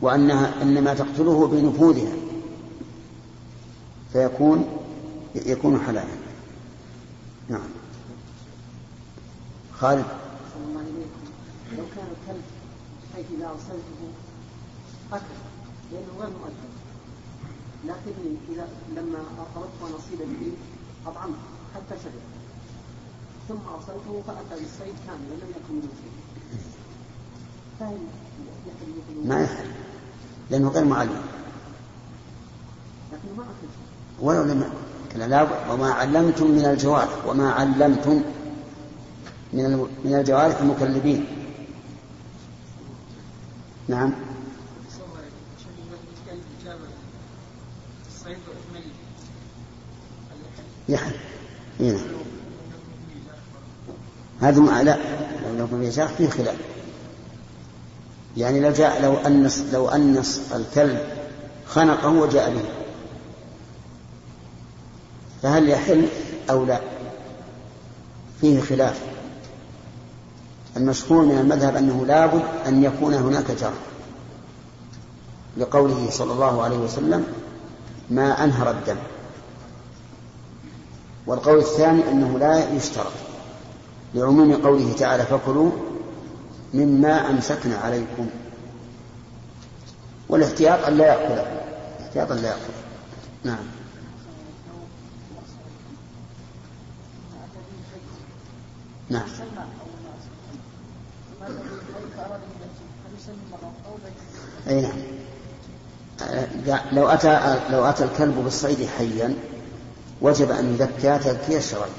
وأنها 0.00 0.62
إنما 0.62 0.94
تقتله 0.94 1.46
بنفوذها. 1.46 2.12
فيكون 4.12 4.66
يكون 5.34 5.80
حلالا. 5.80 6.14
نعم. 7.48 7.68
خالد؟ 9.80 10.04
لو 11.78 11.84
كان 11.96 12.06
الكلب 12.06 12.42
حيث 13.14 13.26
إذا 13.38 13.46
أرسلته 13.46 14.00
قتل 15.12 15.24
لأنه 15.92 16.06
غير 16.20 16.30
مؤدب 16.30 16.72
لكني 17.84 18.36
إذا 18.52 18.68
لما 18.96 19.18
أردت 19.56 19.94
نصيب 19.98 20.18
به 20.18 20.52
أطعمته 21.06 21.38
حتى 21.74 22.02
شرب 22.04 22.37
ثم 23.48 23.56
أرسلته 23.74 24.22
فأتى 24.26 24.62
بالصيد 24.62 24.94
كاملا 25.06 25.34
لم 25.34 25.50
يكن 25.50 25.74
منه 25.74 25.88
شيء 26.02 26.12
فهل 27.80 27.98
ما 29.24 29.42
يحل 29.42 29.66
لأنه 30.50 30.68
غير 30.68 30.84
معلم. 30.84 31.22
لكنه 33.12 33.34
ما 33.36 33.44
ولو 34.20 34.42
لم 34.42 34.72
لا 35.16 35.72
وما 35.72 35.92
علمتم 35.92 36.50
من 36.50 36.64
الجوارح 36.64 37.26
وما 37.26 37.50
علمتم 37.52 38.22
من 39.52 39.88
من 40.04 40.14
الجوارح 40.14 40.60
المكلبين 40.60 41.26
نعم. 43.88 44.12
يحل 50.88 51.14
هنا 51.80 52.17
هذا 54.40 54.82
لا 54.82 54.98
لو 55.58 55.66
في 55.66 55.92
شاخ 55.92 56.10
فيه 56.10 56.28
خلاف. 56.28 56.56
يعني 58.36 58.60
لو 58.60 58.70
جاء 58.70 59.02
لو 59.02 59.14
أنس 59.14 59.64
لو 59.72 59.88
أنس 59.88 60.42
الكلب 60.54 60.98
خنقه 61.66 62.08
وجاء 62.08 62.50
به. 62.50 62.64
فهل 65.42 65.68
يحل 65.68 66.08
أو 66.50 66.64
لا؟ 66.64 66.80
فيه 68.40 68.60
خلاف. 68.60 69.00
المشهور 70.76 71.24
من 71.24 71.38
المذهب 71.38 71.76
أنه 71.76 72.06
لابد 72.06 72.42
أن 72.66 72.84
يكون 72.84 73.14
هناك 73.14 73.50
جار 73.50 73.72
لقوله 75.56 76.10
صلى 76.10 76.32
الله 76.32 76.62
عليه 76.62 76.76
وسلم 76.76 77.26
ما 78.10 78.44
أنهر 78.44 78.70
الدم. 78.70 78.96
والقول 81.26 81.58
الثاني 81.58 82.10
أنه 82.10 82.38
لا 82.38 82.72
يشترط. 82.72 83.27
لعموم 84.14 84.54
قوله 84.54 84.92
تعالى 84.92 85.22
فكلوا 85.22 85.70
مما 86.74 87.30
أمسكنا 87.30 87.76
عليكم. 87.76 88.26
والاحتياط 90.28 90.84
أن 90.84 90.96
لا 90.96 91.06
يأكل. 91.06 91.48
احتياط 92.00 92.30
أن 92.30 92.36
لا 92.36 92.48
يأكل. 92.48 92.72
نعم. 93.44 93.58
نعم. 99.10 99.28
أي 104.68 104.80
نعم. 106.66 106.80
لو 106.92 107.08
أتى 107.08 107.60
لو 107.70 107.84
أتى 107.84 108.04
الكلب 108.04 108.44
بالصيد 108.44 108.88
حيا 108.98 109.34
وجب 110.22 110.50
أن 110.50 110.74
يذكى 110.74 111.18
تذكية 111.18 111.58
الشرعي 111.58 111.90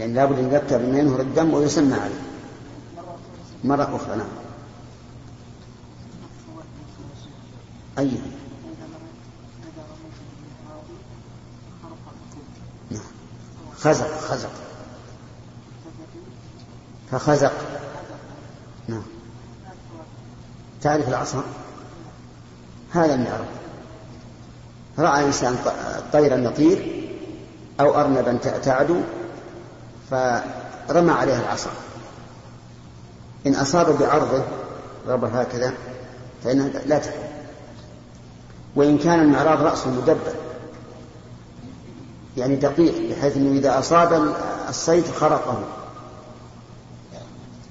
يعني 0.00 0.12
لابد 0.12 0.38
أن 0.38 0.52
يذكى 0.52 0.78
بما 0.78 0.98
ينهر 0.98 1.20
الدم 1.20 1.54
ويسمى 1.54 1.94
عليه. 1.94 2.20
مرة 3.64 3.96
أخرى 3.96 4.16
نعم. 4.16 4.28
أي. 7.98 8.10
نعم. 12.90 13.00
خزق 13.76 14.18
خزق. 14.20 14.50
فخزق. 17.10 17.52
نعم. 18.88 19.02
تعرف 20.82 21.08
العصا؟ 21.08 21.44
هذا 22.92 23.14
المعرض 23.14 23.46
رأى 24.98 25.24
إنسان 25.26 25.56
طيرا 26.12 26.36
يطير 26.36 27.06
أو 27.80 28.00
أرنبا 28.00 28.36
تعدو 28.36 29.00
فرمى 30.10 31.12
عليها 31.12 31.40
العصا. 31.40 31.70
إن 33.46 33.54
أصاب 33.54 33.98
بعرضه 33.98 34.44
ضرب 35.06 35.24
هكذا 35.24 35.74
فإنها 36.44 36.68
لا 36.86 36.98
تحل 36.98 37.30
وإن 38.76 38.98
كان 38.98 39.20
المعراض 39.20 39.62
رأسه 39.62 39.90
مدبر 39.90 40.34
يعني 42.36 42.56
دقيق 42.56 43.10
بحيث 43.10 43.36
أنه 43.36 43.58
إذا 43.58 43.78
أصاب 43.78 44.34
الصيد 44.68 45.04
خرقه. 45.04 45.64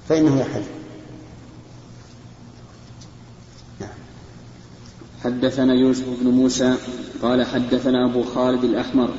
فإنه 0.08 0.40
يحل. 0.40 0.62
نعم. 3.80 3.90
حدثنا 5.24 5.74
يوسف 5.74 6.04
بن 6.20 6.30
موسى 6.30 6.76
قال 7.22 7.46
حدثنا 7.46 8.10
أبو 8.10 8.22
خالد 8.22 8.64
الأحمر 8.64 9.10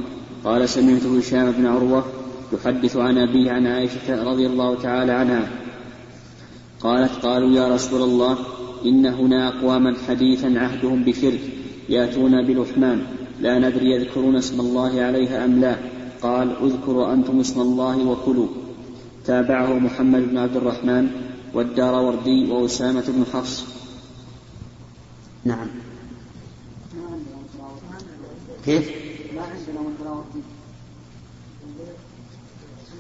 قال 0.46 0.70
سمعت 0.70 1.04
هشام 1.04 1.52
بن 1.52 1.66
عروة 1.66 2.06
يحدث 2.54 2.98
عن 2.98 3.18
أبيه 3.18 3.52
عن 3.52 3.68
عائشة 3.68 4.24
رضي 4.24 4.48
الله 4.48 4.76
تعالى 4.76 5.12
عنها. 5.12 5.52
قالت 6.82 7.12
قالوا 7.12 7.50
يا 7.50 7.76
رسول 7.76 8.02
الله 8.02 8.38
إن 8.86 9.06
هنا 9.06 9.48
أقواما 9.48 9.96
حديثا 10.08 10.60
عهدهم 10.60 11.04
بشرك 11.04 11.42
يأتون 11.90 12.46
بلحمان 12.46 13.02
لا 13.40 13.60
ندري 13.60 13.92
يذكرون 13.92 14.36
اسم 14.36 14.60
الله 14.60 15.02
عليها 15.02 15.46
أم 15.46 15.62
لا. 15.62 15.76
قال 16.22 16.56
اذكروا 16.64 17.14
أنتم 17.14 17.40
اسم 17.40 17.62
الله 17.62 18.08
وكلوا. 18.08 18.48
تابعه 19.26 19.80
محمد 19.80 20.30
بن 20.30 20.38
عبد 20.38 20.56
الرحمن 20.56 21.08
والدار 21.54 22.02
وردي 22.02 22.52
وأسامة 22.52 23.04
بن 23.08 23.26
حفص. 23.34 23.66
نعم. 25.46 25.68
كيف؟ 28.66 28.92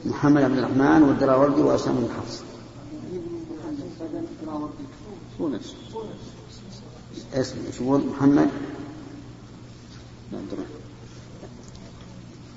محمد 0.06 0.44
بن 0.44 0.58
الرحمن 0.58 1.04
والدراوردي 1.04 1.62
وأسامة 1.62 2.00
بن 2.00 2.10
حفص. 2.14 2.44
هو 5.42 5.50
نفسه 5.50 5.74
اسم 7.34 7.56
يقول 7.82 8.02
محمد؟ 8.06 8.50
عبد 10.34 10.54
الرحمن. 10.54 10.82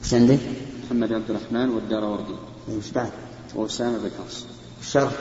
إيش 0.05 0.15
عندك؟ 0.15 0.39
محمد 0.85 1.13
عبد 1.13 1.31
الرحمن 1.31 1.69
والدراوردي. 1.69 2.35
إيش 2.69 2.91
بعد؟ 2.91 3.11
وأسامة 3.55 3.99
بن 3.99 4.11
حفص. 4.19 4.47
الشرح. 4.81 5.13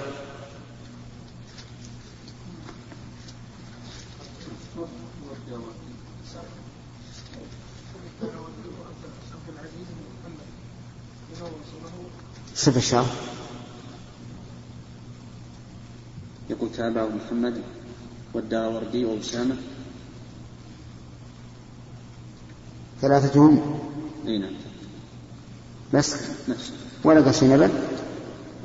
صف 12.63 12.77
الشرح 12.77 13.05
يقول 16.49 16.71
تابعه 16.71 17.07
محمد 17.07 17.61
والداوردي 18.33 19.05
وأسامة. 19.05 19.55
ثلاثتهم 23.01 23.79
إي 24.27 24.37
نعم. 24.37 24.53
بس؟ 25.93 26.15
نفس. 26.49 26.71
ولا 27.03 27.21
قال 27.21 27.35
شيء 27.35 27.69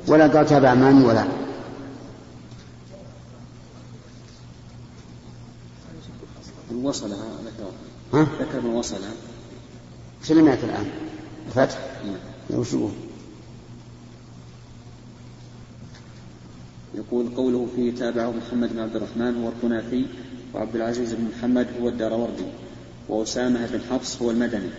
ولا 0.07 0.27
قال 0.27 0.45
تابع 0.45 0.73
من 0.73 1.01
ولا؟ 1.01 1.27
وصلها 6.83 7.27
ذكر 7.45 7.71
ها؟ 8.13 8.27
ذكر 8.41 8.61
من 8.61 8.69
وصلها 8.69 9.11
إيش 10.21 10.31
اللي 10.31 10.43
مات 10.43 10.63
الآن؟ 10.63 10.89
الفتح؟ 11.47 11.79
نعم. 12.05 12.59
وش 12.59 12.73
يقول؟ 12.73 13.08
يقول 16.95 17.29
قوله 17.35 17.67
فيه 17.75 17.95
تابعه 17.95 18.31
محمد 18.31 18.73
بن 18.73 18.79
عبد 18.79 18.95
الرحمن 18.95 19.43
هو 19.43 19.49
القنافي 19.49 20.05
وعبد 20.53 20.75
العزيز 20.75 21.13
بن 21.13 21.27
محمد 21.37 21.67
هو 21.81 21.89
الداروردي 21.89 22.45
وأسامة 23.09 23.65
بن 23.65 23.79
حفص 23.91 24.21
هو 24.21 24.31
المدني. 24.31 24.69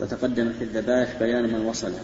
وتقدم 0.00 0.52
في 0.58 0.64
الذبائح 0.64 1.18
بيان 1.18 1.44
من 1.44 1.66
وصلها 1.66 2.02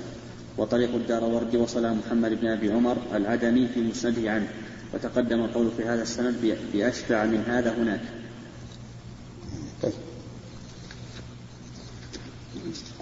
وطريق 0.58 0.94
الداروردي 0.94 1.56
وصلها 1.56 1.94
محمد 1.94 2.40
بن 2.40 2.46
أبي 2.46 2.72
عمر 2.72 2.96
العدني 3.14 3.68
في 3.68 3.80
مسنده 3.80 4.30
عنه. 4.30 4.48
وتقدم 4.94 5.40
القول 5.40 5.70
في 5.76 5.84
هذا 5.84 6.02
السند 6.02 6.58
بأشبع 6.72 7.24
من 7.24 7.44
هذا 7.46 7.74
هناك. 7.78 8.00
طيب. 9.82 9.92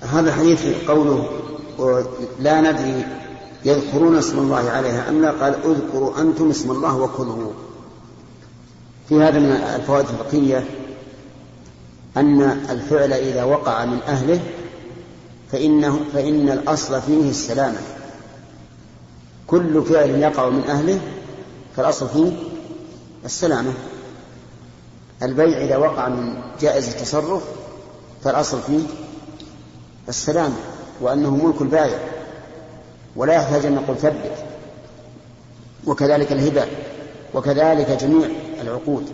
هذا 0.01 0.33
حديث 0.33 0.67
قوله 0.89 1.29
لا 2.41 2.61
ندري 2.61 3.24
يذكرون 3.65 4.17
اسم 4.17 4.39
الله 4.39 4.71
عليها 4.71 5.09
أم 5.09 5.23
لا؟ 5.23 5.31
قال 5.31 5.55
اذكروا 5.65 6.21
أنتم 6.21 6.51
اسم 6.51 6.71
الله 6.71 6.97
وكلوا 6.97 7.53
في 9.09 9.23
هذا 9.23 9.39
من 9.39 9.51
الفوائد 9.53 10.07
الفقهية 10.09 10.65
أن 12.17 12.43
الفعل 12.71 13.13
إذا 13.13 13.45
وقع 13.45 13.85
من 13.85 13.99
أهله 14.09 14.41
فإنه 15.53 16.01
فإن 16.13 16.49
الأصل 16.49 17.03
فيه 17.03 17.31
السلامة. 17.31 17.79
كل 19.47 19.83
فعل 19.83 20.11
يقع 20.11 20.49
من 20.49 20.65
أهله 20.65 21.01
فالأصل 21.77 22.09
فيه 22.09 22.33
السلامة. 23.25 23.73
البيع 25.23 25.65
إذا 25.65 25.77
وقع 25.77 26.09
من 26.09 26.43
جائز 26.61 26.89
التصرف 26.89 27.43
فالأصل 28.25 28.61
فيه 28.61 28.83
السلامة 30.09 30.57
وأنه 31.01 31.37
ملك 31.37 31.61
البائع. 31.61 31.99
ولا 33.17 33.35
يحتاج 33.35 33.67
أن 33.67 33.75
نقول 33.75 33.97
ثبت. 33.97 34.45
وكذلك 35.87 36.33
الهبة 36.33 36.67
وكذلك 37.35 37.91
جميع 37.91 38.29
العقود 38.61 39.07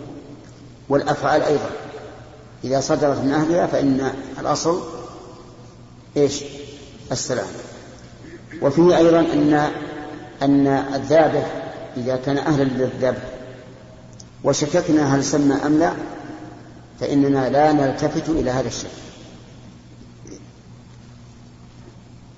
والأفعال 0.89 1.41
أيضا. 1.41 1.69
إذا 2.63 2.79
صدرت 2.79 3.19
من 3.19 3.31
أهلها 3.31 3.67
فإن 3.67 4.11
الأصل 4.39 4.81
إيش؟ 6.17 6.43
السلام. 7.11 7.47
وفيه 8.61 8.97
أيضا 8.97 9.19
أن 9.19 9.71
أن 10.41 10.67
الذابح 10.67 11.61
إذا 11.97 12.15
كان 12.15 12.37
أهلا 12.37 12.63
للذبح 12.63 13.21
وشككنا 14.43 15.15
هل 15.15 15.23
سمى 15.23 15.55
أم 15.65 15.79
لا 15.79 15.93
فإننا 16.99 17.49
لا 17.49 17.71
نلتفت 17.71 18.29
إلى 18.29 18.51
هذا 18.51 18.67
الشيء 18.67 18.89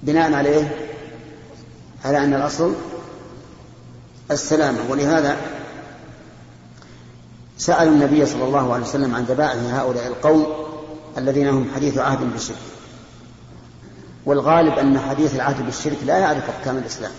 بناء 0.03 0.33
عليه 0.33 0.82
على 2.05 2.17
أن 2.17 2.33
الأصل 2.33 2.73
السلامة 4.31 4.79
ولهذا 4.89 5.37
سألوا 7.57 7.93
النبي 7.93 8.25
صلى 8.25 8.43
الله 8.43 8.73
عليه 8.73 8.83
وسلم 8.83 9.15
عن 9.15 9.23
ذبائح 9.23 9.73
هؤلاء 9.73 10.07
القوم 10.07 10.45
الذين 11.17 11.47
هم 11.47 11.67
حديث 11.75 11.97
عهد 11.97 12.31
بالشرك. 12.31 12.57
والغالب 14.25 14.79
أن 14.79 14.99
حديث 14.99 15.35
العهد 15.35 15.65
بالشرك 15.65 15.97
لا 16.05 16.17
يعرف 16.17 16.49
أحكام 16.49 16.77
الإسلام. 16.77 17.11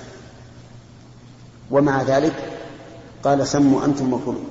ومع 1.71 2.03
ذلك 2.03 2.35
قال 3.25 3.47
سموا 3.47 3.85
أنتم 3.85 4.13
وكلوا. 4.13 4.45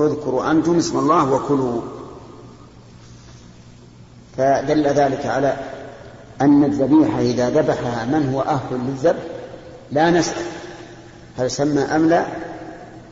اذكروا 0.00 0.50
أنتم 0.50 0.78
اسم 0.78 0.98
الله 0.98 1.32
وكلوا. 1.32 1.82
فدل 4.36 4.86
ذلك 4.86 5.26
على 5.26 5.56
أن 6.40 6.64
الذبيحة 6.64 7.20
إذا 7.20 7.50
ذبحها 7.50 8.04
من 8.04 8.32
هو 8.34 8.40
أهل 8.40 8.80
للذبح؟ 8.86 9.33
لا 9.92 10.10
نسأل. 10.10 10.44
هل 11.38 11.50
سمى 11.50 11.82
أم 11.82 12.08
لا؟ 12.08 12.26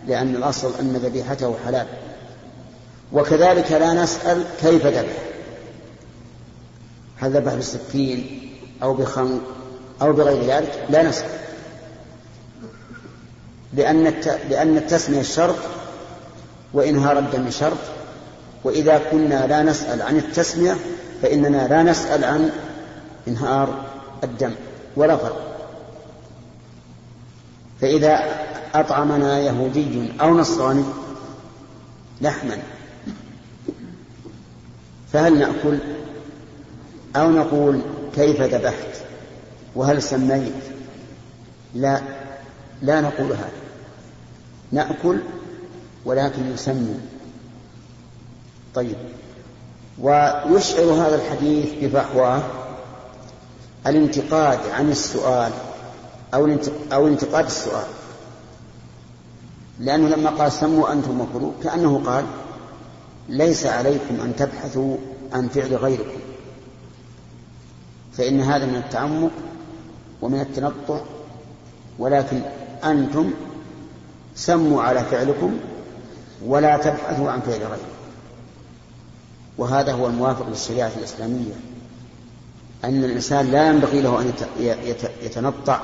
لأن 0.06 0.34
الأصل 0.34 0.72
أن 0.80 0.92
ذبيحته 0.92 1.54
حلال. 1.66 1.86
وكذلك 3.12 3.72
لا 3.72 3.92
نسأل 3.92 4.44
كيف 4.62 4.86
ذبح. 4.86 5.18
هل 7.16 7.30
ذبح 7.30 7.54
بالسكين 7.54 8.50
أو 8.82 8.94
بخنق 8.94 9.40
أو 10.02 10.12
بغير 10.12 10.42
ذلك؟ 10.42 10.86
لا 10.90 11.02
نسأل. 11.02 11.30
لأن 13.74 14.04
لأن 14.50 14.76
التسمية 14.76 15.22
شرط 15.22 15.56
وإنهار 16.74 17.18
الدم 17.18 17.50
شرط 17.50 17.78
وإذا 18.64 19.00
كنا 19.10 19.46
لا 19.46 19.62
نسأل 19.62 20.02
عن 20.02 20.16
التسمية 20.16 20.76
فإننا 21.22 21.68
لا 21.68 21.82
نسأل 21.82 22.24
عن 22.24 22.50
إنهار 23.28 23.84
الدم 24.24 24.52
ولا 24.96 25.16
فرق. 25.16 25.51
فإذا 27.82 28.24
أطعمنا 28.74 29.38
يهودي 29.38 30.12
أو 30.20 30.38
نصراني 30.38 30.84
لحما 32.20 32.58
فهل 35.12 35.38
نأكل؟ 35.38 35.78
أو 37.16 37.30
نقول 37.30 37.80
كيف 38.14 38.40
ذبحت؟ 38.40 39.02
وهل 39.74 40.02
سميت؟ 40.02 40.52
لا 41.74 42.00
لا 42.82 43.00
نقول 43.00 43.32
هذا. 43.32 43.50
نأكل 44.72 45.18
ولكن 46.04 46.52
نسمي 46.52 47.00
طيب. 48.74 48.96
ويشعر 49.98 50.84
هذا 50.84 51.14
الحديث 51.14 51.68
بفحواه 51.82 52.42
الانتقاد 53.86 54.58
عن 54.72 54.90
السؤال 54.90 55.52
أو 56.34 56.56
أو 56.92 57.06
انتقاد 57.06 57.44
السؤال. 57.44 57.86
لأنه 59.80 60.08
لما 60.08 60.30
قال 60.30 60.52
سموا 60.52 60.92
أنتم 60.92 61.20
وكلوا 61.20 61.52
كأنه 61.62 62.02
قال 62.06 62.24
ليس 63.28 63.66
عليكم 63.66 64.20
أن 64.20 64.36
تبحثوا 64.36 64.96
عن 65.32 65.48
فعل 65.48 65.76
غيركم. 65.76 66.20
فإن 68.12 68.40
هذا 68.40 68.66
من 68.66 68.76
التعمق 68.76 69.30
ومن 70.22 70.40
التنطع 70.40 71.00
ولكن 71.98 72.42
أنتم 72.84 73.30
سموا 74.34 74.82
على 74.82 75.04
فعلكم 75.04 75.56
ولا 76.46 76.76
تبحثوا 76.76 77.30
عن 77.30 77.40
فعل 77.40 77.60
غيركم. 77.60 77.92
وهذا 79.58 79.92
هو 79.92 80.06
الموافق 80.06 80.48
للشريعة 80.48 80.90
الإسلامية 80.98 81.54
أن 82.84 83.04
الإنسان 83.04 83.46
لا 83.46 83.68
ينبغي 83.68 84.00
له 84.00 84.20
أن 84.20 84.32
يتنطع 85.22 85.80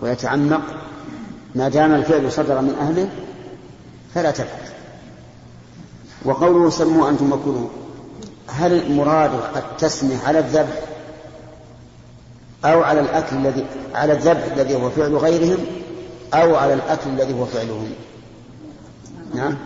ويتعمق 0.00 0.62
ما 1.54 1.68
دام 1.68 1.94
الفعل 1.94 2.32
صدر 2.32 2.60
من 2.60 2.74
أهله 2.80 3.08
فلا 4.14 4.30
تبحث 4.30 4.72
وقوله 6.24 6.70
سموا 6.70 7.08
أنتم 7.08 7.32
وكلوا 7.32 7.68
هل 8.48 8.72
المراد 8.72 9.30
التسمية 9.56 10.18
على 10.26 10.38
الذبح 10.38 10.82
أو 12.64 12.82
على 12.82 13.00
الأكل 13.00 13.36
الذي 13.36 13.66
على 13.94 14.12
الذبح 14.12 14.44
الذي 14.56 14.74
هو 14.74 14.90
فعل 14.90 15.16
غيرهم 15.16 15.58
أو 16.34 16.56
على 16.56 16.74
الأكل 16.74 17.10
الذي 17.10 17.34
هو 17.34 17.44
فعلهم؟ 17.44 17.90
نعم. 19.34 19.56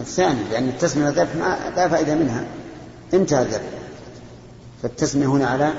الثاني 0.00 0.40
لأن 0.50 0.68
التسمية 0.68 1.08
الذبح 1.08 1.34
ما 1.34 1.58
لا 1.76 1.88
فائدة 1.88 2.14
منها. 2.14 2.44
انتهى 3.14 3.42
الذبح. 3.42 3.70
فالتسمية 4.82 5.26
هنا 5.26 5.46
على 5.46 5.72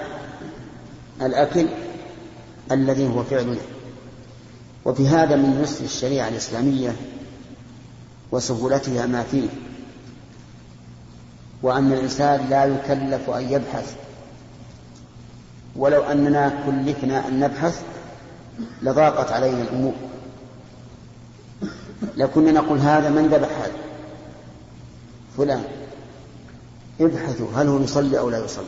الأكل 1.22 1.68
الذي 2.72 3.08
هو 3.08 3.24
فعل 3.24 3.58
وفي 4.86 5.08
هذا 5.08 5.36
من 5.36 5.62
يسر 5.64 5.86
الشريعة 5.86 6.28
الإسلامية 6.28 6.96
وسهولتها 8.32 9.06
ما 9.06 9.24
فيه. 9.24 9.48
وأن 11.62 11.94
الإنسان 11.94 12.50
لا 12.50 12.66
يكلف 12.66 13.30
أن 13.30 13.52
يبحث. 13.52 13.96
ولو 15.76 16.02
أننا 16.02 16.64
كلفنا 16.66 17.28
أن 17.28 17.40
نبحث 17.40 17.84
لضاقت 18.82 19.32
علينا 19.32 19.62
الأمور. 19.62 19.94
لكنا 22.18 22.52
نقول 22.52 22.80
هذا 22.80 23.10
من 23.10 23.28
ذبح 23.28 23.50
هذا؟ 23.62 23.78
فلان. 25.38 25.64
ابحثوا 27.02 27.48
هل 27.56 27.68
هو 27.68 27.80
يصلي 27.80 28.20
أو 28.20 28.30
لا 28.30 28.46
يصلي؟ 28.46 28.66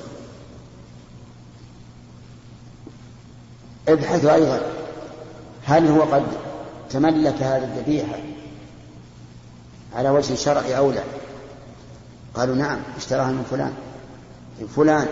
ابحثوا 3.87 4.33
أيضا. 4.33 4.80
هل 5.71 5.87
هو 5.87 6.01
قد 6.01 6.23
تملك 6.89 7.43
هذه 7.43 7.63
الذبيحة 7.63 8.19
على 9.95 10.09
وجه 10.09 10.35
شرعي 10.35 10.77
أو 10.77 10.91
لا؟ 10.91 11.03
قالوا 12.35 12.55
نعم 12.55 12.79
اشتراها 12.97 13.31
من 13.31 13.45
فلان. 13.51 13.73
فلان. 14.75 15.07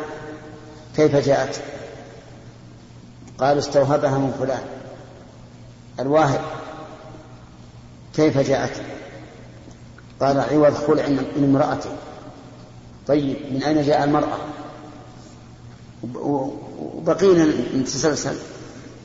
كيف 0.96 1.16
جاءت؟ 1.16 1.62
قالوا 3.38 3.60
استوهبها 3.60 4.18
من 4.18 4.36
فلان. 4.40 4.62
الواهب. 6.00 6.42
كيف 8.16 8.38
جاءت؟ 8.38 8.82
قال 10.22 10.40
عوض 10.40 10.74
خلع 10.74 11.08
من 11.08 11.44
امرأته 11.56 11.90
طيب 13.08 13.38
من 13.52 13.64
أين 13.64 13.84
جاء 13.84 14.04
المرأة؟ 14.04 14.38
وبقينا 16.16 17.46
نتسلسل 17.76 18.36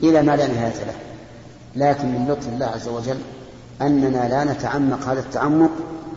إلى 0.03 0.21
ما 0.21 0.35
لا 0.35 0.47
نهاية 0.47 0.85
له. 0.85 1.14
لكن 1.75 2.07
من 2.07 2.27
لطف 2.27 2.47
الله 2.47 2.65
عز 2.65 2.87
وجل 2.87 3.17
أننا 3.81 4.29
لا 4.29 4.43
نتعمق 4.43 5.03
هذا 5.03 5.19
التعمق 5.19 5.71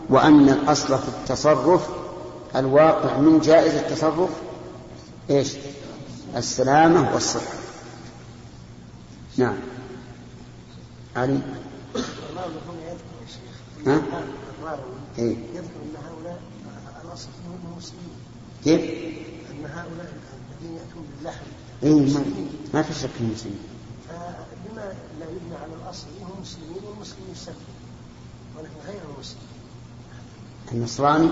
وأن 0.09 0.49
الأصل 0.49 0.97
في 0.97 1.07
التصرف 1.07 1.89
الواقع 2.55 3.17
من 3.17 3.39
جائز 3.39 3.73
التصرف 3.73 4.29
إيش 5.29 5.55
السلامة 6.35 7.13
والصحة 7.13 7.53
نعم 9.37 9.57
علي 11.15 11.39
ها؟ 13.87 14.01
إيه؟ 15.17 15.35
يذكر 15.53 15.79
أن 15.83 15.95
هؤلاء 16.05 16.41
الأصل 17.05 17.27
فيهم 17.43 17.77
مسلمين 17.77 18.09
كيف؟ 18.63 18.81
أن 19.51 19.65
هؤلاء 19.65 20.13
الذين 20.61 20.77
يأتون 20.77 21.05
باللحم 21.17 21.45
إيه 21.83 22.13
ما, 22.13 22.23
ما 22.73 22.81
في 22.81 22.93
شك 22.93 23.09
فيهم 23.17 23.31
مسلمين 23.31 23.59
فلما 23.59 23.65
لا 23.65 23.68
يبنى 25.29 25.55
على 25.55 25.73
الأصل 25.83 26.07
هم 26.21 26.41
مسلمين 26.41 26.83
والمسلم 26.89 27.23
يسلم 27.31 27.55
ولكن 28.57 28.75
غير 28.87 29.01
المسلم 29.15 29.39
النصراني 30.71 31.29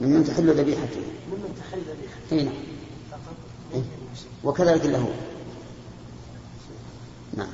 ممن 0.00 0.24
تحل 0.24 0.50
ذبيحته؟ 0.50 1.02
ممن 1.32 1.54
تحل 1.58 1.80
ذبيحته. 1.80 2.32
إي 2.32 2.44
نعم. 2.44 2.54
إيه؟ 3.74 3.82
وكذلك 4.44 4.84
اليهود 4.84 5.16
نعم. 7.34 7.48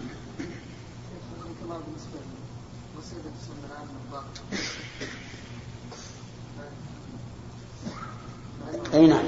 أي 8.95 9.07
نعم. 9.07 9.25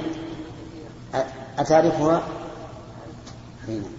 أتعرفها؟ 1.59 2.29
أي 3.69 3.75
نعم. 3.79 3.93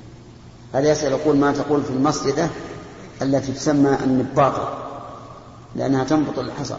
هذا 0.74 0.92
يسأل 0.92 1.12
يقول 1.12 1.38
ما 1.38 1.52
تقول 1.52 1.84
في 1.84 1.90
المصيدة 1.90 2.50
التي 3.22 3.52
تسمى 3.52 3.98
النباطة 4.04 4.78
لأنها 5.76 6.04
تنبط 6.04 6.40
الحصى. 6.40 6.78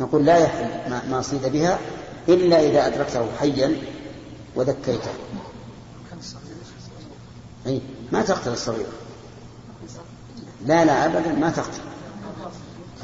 نقول 0.00 0.24
لا 0.24 0.38
يحل 0.38 1.10
ما 1.10 1.22
صيد 1.22 1.46
بها 1.46 1.78
إلا 2.28 2.60
إذا 2.60 2.86
أدركته 2.86 3.26
حيا 3.40 3.76
وذكيته. 4.56 5.10
أي 7.66 7.80
ما 8.12 8.22
تقتل 8.22 8.52
الصغير. 8.52 8.86
لا 10.66 10.84
لا 10.84 11.04
أبدا 11.04 11.32
ما 11.32 11.50
تقتل. 11.50 11.80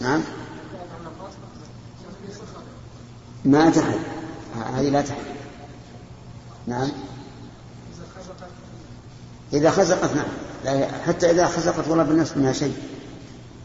نعم. 0.01 0.21
ما 3.45 3.71
تحل. 3.71 3.99
هذه 4.75 4.89
لا 4.89 5.03
تحل. 5.03 5.23
نعم. 6.67 6.91
إذا 9.53 9.71
خزقت 9.71 10.11
نعم. 10.15 10.85
حتى 11.07 11.31
إذا 11.31 11.47
خزقت 11.47 11.89
والله 11.89 12.05
بالنفس 12.05 12.37
منها 12.37 12.53
شيء. 12.53 12.77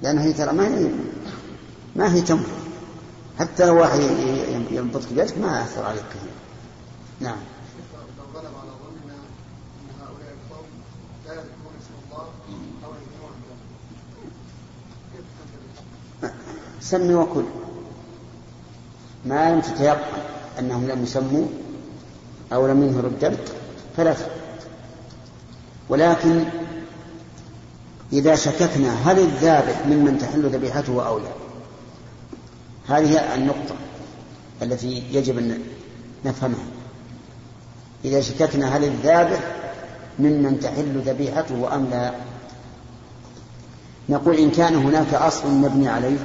لأنها 0.01 0.23
هي 0.23 0.33
ترى 0.33 0.53
ما 0.53 0.67
هي 0.67 0.89
ما 1.95 2.13
هي 2.13 2.21
تمر. 2.21 2.45
حتى 3.39 3.65
لو 3.65 3.79
واحد 3.79 3.99
ينبضك 4.71 5.13
بيدك 5.13 5.37
ما 5.37 5.59
يأثر 5.59 5.85
عليك 5.85 6.03
كثير. 6.09 6.31
نعم. 7.19 7.37
سمي 16.81 17.15
وكل. 17.15 17.43
ما 19.25 19.51
لم 19.51 19.61
تتيقن 19.61 20.21
أنهم 20.59 20.87
لم 20.87 21.03
يسموا 21.03 21.45
أو 22.53 22.67
لم 22.67 22.83
ينهروا 22.83 23.09
الدم 23.09 23.35
فلا 23.97 24.15
ولكن 25.89 26.43
إذا 28.13 28.35
شككنا 28.35 29.11
هل 29.11 29.19
الذابح 29.19 29.85
ممن 29.85 30.17
تحل 30.17 30.49
ذبيحته 30.49 31.07
أو 31.07 31.19
لا؟ 31.19 31.29
هذه 32.87 33.35
النقطة 33.35 33.75
التي 34.61 35.03
يجب 35.11 35.37
أن 35.37 35.59
نفهمها. 36.25 36.65
إذا 38.05 38.21
شككنا 38.21 38.77
هل 38.77 38.83
الذابح 38.83 39.39
ممن 40.19 40.59
تحل 40.59 41.01
ذبيحته 41.05 41.75
أم 41.75 41.87
لا؟ 41.91 42.13
نقول 44.09 44.35
إن 44.35 44.51
كان 44.51 44.75
هناك 44.75 45.13
أصل 45.13 45.51
مبني 45.51 45.87
عليه. 45.87 46.17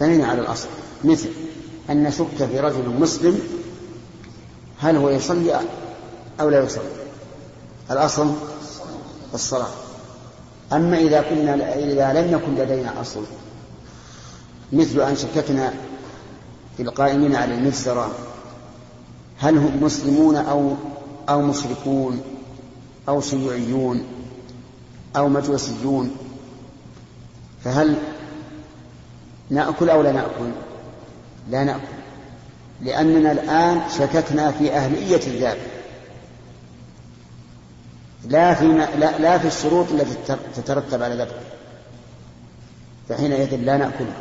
بنينا 0.00 0.26
على 0.26 0.40
الأصل. 0.40 0.68
مثل 1.04 1.28
أن 1.90 2.02
نشك 2.02 2.46
في 2.52 2.60
رجل 2.60 2.88
مسلم 2.88 3.40
هل 4.78 4.96
هو 4.96 5.08
يصلي 5.08 5.60
أو 6.40 6.48
لا 6.48 6.64
يصلي؟ 6.64 7.01
الأصل 7.92 8.32
الصلاة. 9.34 9.70
أما 10.72 10.98
إذا 10.98 11.20
كنا 11.22 11.74
إذا 11.74 12.12
لم 12.12 12.32
يكن 12.32 12.54
لدينا 12.54 13.00
أصل 13.00 13.24
مثل 14.72 15.00
أن 15.00 15.16
شككنا 15.16 15.72
في 16.76 16.82
القائمين 16.82 17.36
على 17.36 17.54
المجزرة 17.54 18.10
هل 19.38 19.58
هم 19.58 19.82
مسلمون 19.82 20.36
أو 20.36 20.74
أو 21.28 21.42
مشركون 21.42 22.20
أو 23.08 23.20
شيوعيون 23.20 24.04
أو 25.16 25.28
مجوسيون 25.28 26.16
فهل 27.64 27.96
نأكل 29.50 29.90
أو 29.90 30.02
لا 30.02 30.12
نأكل؟ 30.12 30.50
لا 31.50 31.64
نأكل 31.64 32.02
لأننا 32.80 33.32
الآن 33.32 33.80
شككنا 33.98 34.50
في 34.50 34.72
أهلية 34.72 35.20
الذبح 35.26 35.71
لا 38.28 38.54
في 38.54 38.66
لا, 38.98 39.18
لا 39.18 39.38
في 39.38 39.46
الشروط 39.46 39.92
التي 39.92 40.36
تترتب 40.56 41.02
على 41.02 41.14
ذبحه 41.14 41.42
فحينئذ 43.08 43.56
لا 43.56 43.76
نأكله 43.76 44.12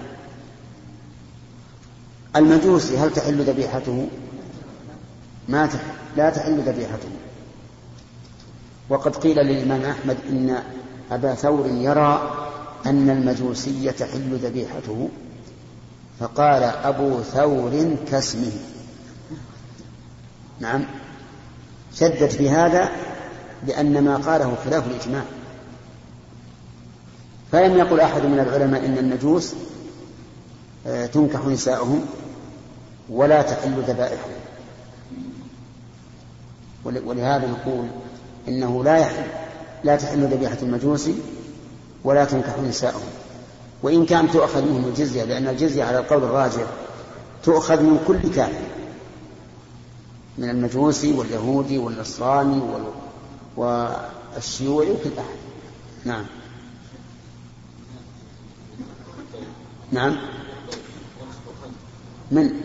المجوسي 2.36 2.98
هل 2.98 3.14
تحل 3.14 3.42
ذبيحته؟ 3.42 4.08
ما 5.50 5.66
تحل 5.66 5.80
لا 6.18 6.30
تحل 6.30 6.60
ذبيحته. 6.60 7.10
وقد 8.90 9.16
قيل 9.16 9.38
للإمام 9.38 9.82
أحمد 9.86 10.18
إن 10.30 10.64
أبا 11.12 11.34
ثور 11.34 11.68
يرى 11.68 12.38
أن 12.86 13.10
المجوسي 13.10 13.92
تحل 13.92 14.40
ذبيحته 14.44 15.10
فقال 16.20 16.64
أبو 16.64 17.22
ثور 17.22 17.96
كاسمه. 18.12 18.52
نعم 20.60 20.86
شدد 21.94 22.30
في 22.30 22.50
هذا 22.50 22.90
لأن 23.67 24.04
ما 24.04 24.17
قاله 24.17 24.56
خلاف 24.65 24.88
الإجماع. 24.88 25.24
فلم 27.52 27.78
يقل 27.78 28.00
أحد 28.00 28.26
من 28.26 28.39
العلماء 28.39 28.86
إن 28.86 28.97
المجوس 28.97 29.54
آه، 30.88 31.06
تنكح 31.06 31.45
نساؤهم 31.45 32.06
ولا 33.10 33.41
تحل 33.41 33.82
ذبائحهم. 33.88 34.32
ولهذا 36.86 37.47
نقول 37.47 37.88
إنه 38.47 38.84
لا 38.84 38.97
يحل 38.97 39.26
لا 39.84 39.95
تحل 39.95 40.24
ذبيحة 40.24 40.58
المجوس 40.62 41.10
ولا 42.04 42.26
تنكح 42.26 42.60
نساؤهم. 42.60 43.10
وإن 43.84 44.06
كان 44.06 44.32
تؤخذ 44.32 44.62
منهم 44.62 44.86
الجزية 44.86 45.24
لأن 45.24 45.47
الجزية 45.47 45.84
على 45.84 46.00
القول 46.00 46.24
الراجح 46.24 46.65
تؤخذ 47.43 47.82
من 47.82 48.04
كل 48.08 48.36
كافر 48.36 48.71
من 50.38 50.50
المجوسي 50.50 51.13
واليهودي 51.13 51.78
والنصراني 51.78 52.62
والشيوعي 53.58 54.92
وكل 54.92 55.10
أحد. 55.18 55.38
نعم. 56.06 56.26
نعم. 59.92 60.18
من؟ 62.32 62.62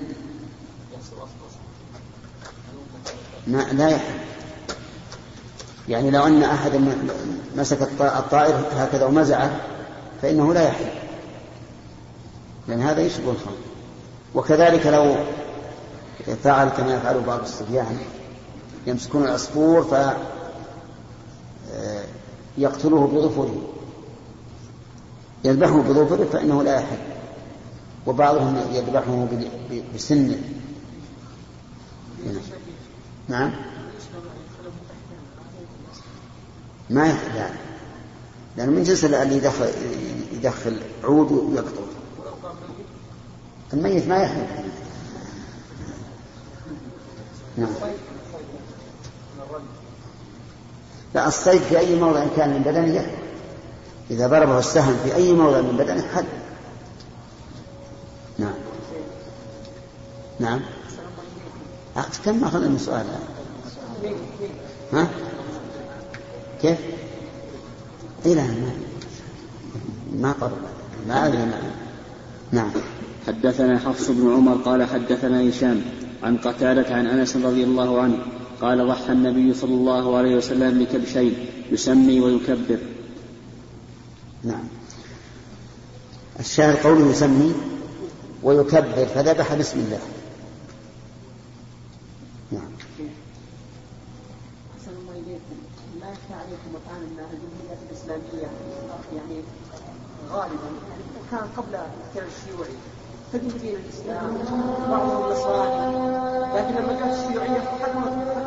ما 3.46 3.62
لا 3.72 3.88
يحل. 3.88 4.14
يعني 5.88 6.10
لو 6.10 6.26
أن 6.26 6.42
أحدا 6.42 6.96
مسك 7.56 7.82
الطائر 8.00 8.62
هكذا 8.72 9.04
ومزعه 9.04 9.60
فإنه 10.22 10.54
لا 10.54 10.68
يحل. 10.68 11.06
لأن 12.68 12.80
هذا 12.82 13.00
يشبه 13.00 13.30
الخمر 13.30 13.56
وكذلك 14.34 14.86
لو 14.86 15.16
فعل 16.44 16.68
كما 16.68 16.94
يفعل 16.94 17.20
بعض 17.20 17.40
الصبيان 17.40 17.98
يمسكون 18.86 19.24
العصفور 19.24 19.84
يقتله 22.58 23.06
بظفره 23.06 23.62
يذبحه 25.44 25.82
بظفره 25.82 26.24
فإنه 26.24 26.62
لا 26.62 26.74
يحل. 26.74 26.98
وبعضهم 28.06 28.56
يذبحه 28.72 29.28
بسنه. 29.94 30.40
نعم. 33.28 33.52
ما 36.90 37.06
يحل 37.06 37.54
لأنه 38.56 38.72
من 38.72 38.82
جنس 38.82 39.04
اللي 39.04 39.36
يدخل 39.36 39.70
يدخل 40.32 40.80
عود 41.04 41.32
ويقطع 41.32 41.82
الميت 43.72 44.08
ما 44.08 44.16
يحل. 44.16 44.46
نعم. 47.56 47.74
لا 51.16 51.28
الصيد 51.28 51.60
في 51.60 51.78
أي 51.78 51.94
موضع 51.94 52.26
كان 52.36 52.50
من 52.50 52.62
بدنه. 52.62 52.94
يحل 52.94 53.10
إذا 54.10 54.26
ضربه 54.26 54.58
السهم 54.58 54.96
في 55.04 55.14
أي 55.14 55.32
موضع 55.32 55.60
من 55.60 55.76
بدنه 55.76 56.04
حل 56.14 56.24
نعم. 58.38 58.54
نعم. 60.40 60.60
كم 62.24 62.44
أخذنا 62.44 62.68
من 62.68 62.78
سؤال؟ 62.78 63.06
ها؟ 64.92 65.08
كيف؟ 66.62 66.78
إيه 68.26 68.34
لا 68.34 68.42
ما 68.42 68.70
ما 70.12 70.32
قرب 70.32 70.58
ما. 71.08 71.52
نعم. 72.52 72.70
حدثنا 73.26 73.78
حفص 73.78 74.10
بن 74.10 74.32
عمر 74.32 74.54
قال 74.54 74.84
حدثنا 74.84 75.48
هشام 75.48 75.82
عن 76.22 76.36
قتادة 76.36 76.94
عن 76.94 77.06
أنس 77.06 77.36
رضي 77.36 77.64
الله 77.64 78.00
عنه 78.00 78.18
قال 78.60 78.88
ضحى 78.88 79.12
النبي 79.12 79.54
صلى 79.54 79.74
الله 79.74 80.16
عليه 80.16 80.36
وسلم 80.36 80.84
بكبشين 80.84 81.46
يسمي 81.72 82.20
ويكبر. 82.20 82.78
نعم. 84.44 84.64
الشاهد 86.40 86.76
قوله 86.86 87.10
يسمي 87.10 87.54
ويكبر 88.42 89.06
فذبح 89.14 89.54
بسم 89.54 89.78
الله. 89.78 90.00
نعم. 92.52 92.70
أحسن 94.78 94.92
الله 95.00 95.12
إليكم. 95.12 95.56
لا 96.00 96.08
يخفى 96.10 96.34
عليكم 96.34 96.70
الجمهورية 97.32 97.78
الإسلامية 97.90 98.50
يعني 99.16 99.40
غالبا 100.30 100.70
كان 101.30 101.48
قبل 101.56 101.68
الاحتلال 101.68 102.26
الشيوعي. 102.36 102.76
تدين 103.32 103.52
دين 103.62 103.76
الإسلام 103.76 104.38
بعضهم 104.90 105.32
نصراني 105.32 105.96
لكن 106.56 106.74
لما 106.74 107.00
جاءت 107.00 107.18
الشيوعية 107.18 107.60
حكمت 107.60 108.45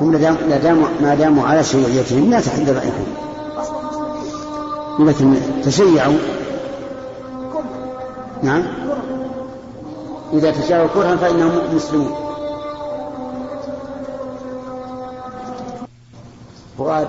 هم 0.00 0.10
ما 0.48 0.56
داموا 0.62 0.88
ما 1.00 1.14
داموا 1.14 1.46
على 1.46 1.64
شيوعيتهم 1.64 2.30
لا 2.30 2.40
تحل 2.40 2.64
ذبائحهم 2.64 3.06
لكن 4.98 5.34
تشيعوا 5.64 6.18
نعم. 8.42 8.62
إذا 10.32 10.50
تشاءوا 10.50 10.88
كرها 10.94 11.16
فإنهم 11.16 11.74
مسلمون. 11.74 12.14
فؤاد 16.78 17.08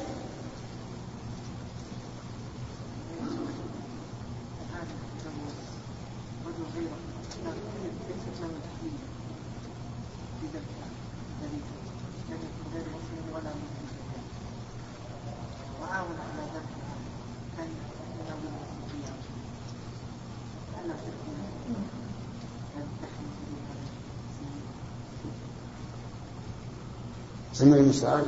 السؤال 28.01 28.23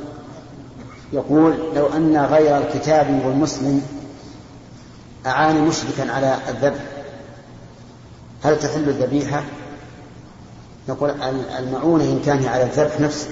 يقول 1.12 1.54
لو 1.74 1.86
أن 1.86 2.16
غير 2.16 2.58
الكتاب 2.58 3.22
والمسلم 3.26 3.82
أعان 5.26 5.60
مشركا 5.60 6.12
على 6.12 6.38
الذبح 6.48 6.80
هل 8.42 8.58
تحل 8.58 8.88
الذبيحة؟ 8.88 9.44
نقول 10.88 11.10
المعونة 11.58 12.04
إن 12.04 12.22
كان 12.26 12.46
على 12.46 12.62
الذبح 12.62 13.00
نفسه 13.00 13.28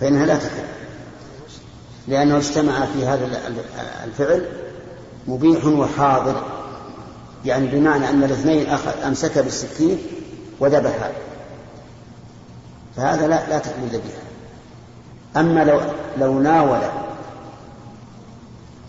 فإنها 0.00 0.26
لا 0.26 0.36
تحل. 0.36 0.64
لأنه 2.08 2.36
اجتمع 2.36 2.86
في 2.86 3.06
هذا 3.06 3.28
الفعل 4.04 4.46
مبيح 5.26 5.64
وحاضر 5.64 6.42
يعني 7.44 7.66
بمعنى 7.66 8.10
أن 8.10 8.24
الاثنين 8.24 8.66
أمسك 9.06 9.38
بالسكين 9.38 9.98
وذبحا 10.60 11.12
فهذا 12.96 13.26
لا 13.26 13.48
لا 13.48 13.58
تحل 13.58 13.82
الذبيحة. 13.82 14.27
أما 15.38 15.64
لو 15.64 15.80
لو 16.18 16.38
ناول 16.38 16.80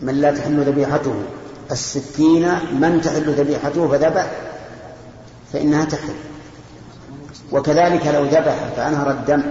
من 0.02 0.22
لا 0.22 0.32
تحل 0.32 0.60
ذبيحته 0.60 1.14
السكين 1.72 2.52
من 2.74 3.02
تحل 3.04 3.34
ذبيحته 3.34 3.88
فذبح 3.88 4.32
فإنها 5.54 5.86
تحل. 5.86 6.14
وكذلك 7.52 8.08
لو 8.08 8.26
ذبح 8.26 8.56
فأنهر 8.76 9.12
الدم 9.12 9.44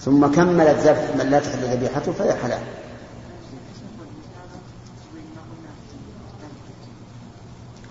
ثم 0.00 0.26
كمل 0.26 0.66
الذبح 0.66 1.08
من 1.18 1.30
لا 1.30 1.40
تحل 1.40 1.58
ذبيحته 1.58 2.12
فهي 2.12 2.34
حلال. 2.34 2.62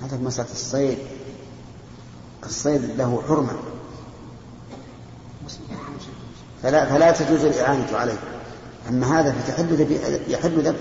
هذا 0.01 0.17
مسألة 0.17 0.51
الصيد. 0.51 0.97
الصيد 2.45 2.81
له 2.97 3.23
حرمة. 3.27 3.53
فلا 6.63 6.85
فلا 6.85 7.11
تجوز 7.11 7.45
الإعانة 7.45 7.97
عليه. 7.97 8.19
أما 8.89 9.19
هذا 9.19 9.31
فتحل 9.31 9.65
ذبي 9.65 9.99
يحل 10.27 10.61
ذبح 10.61 10.79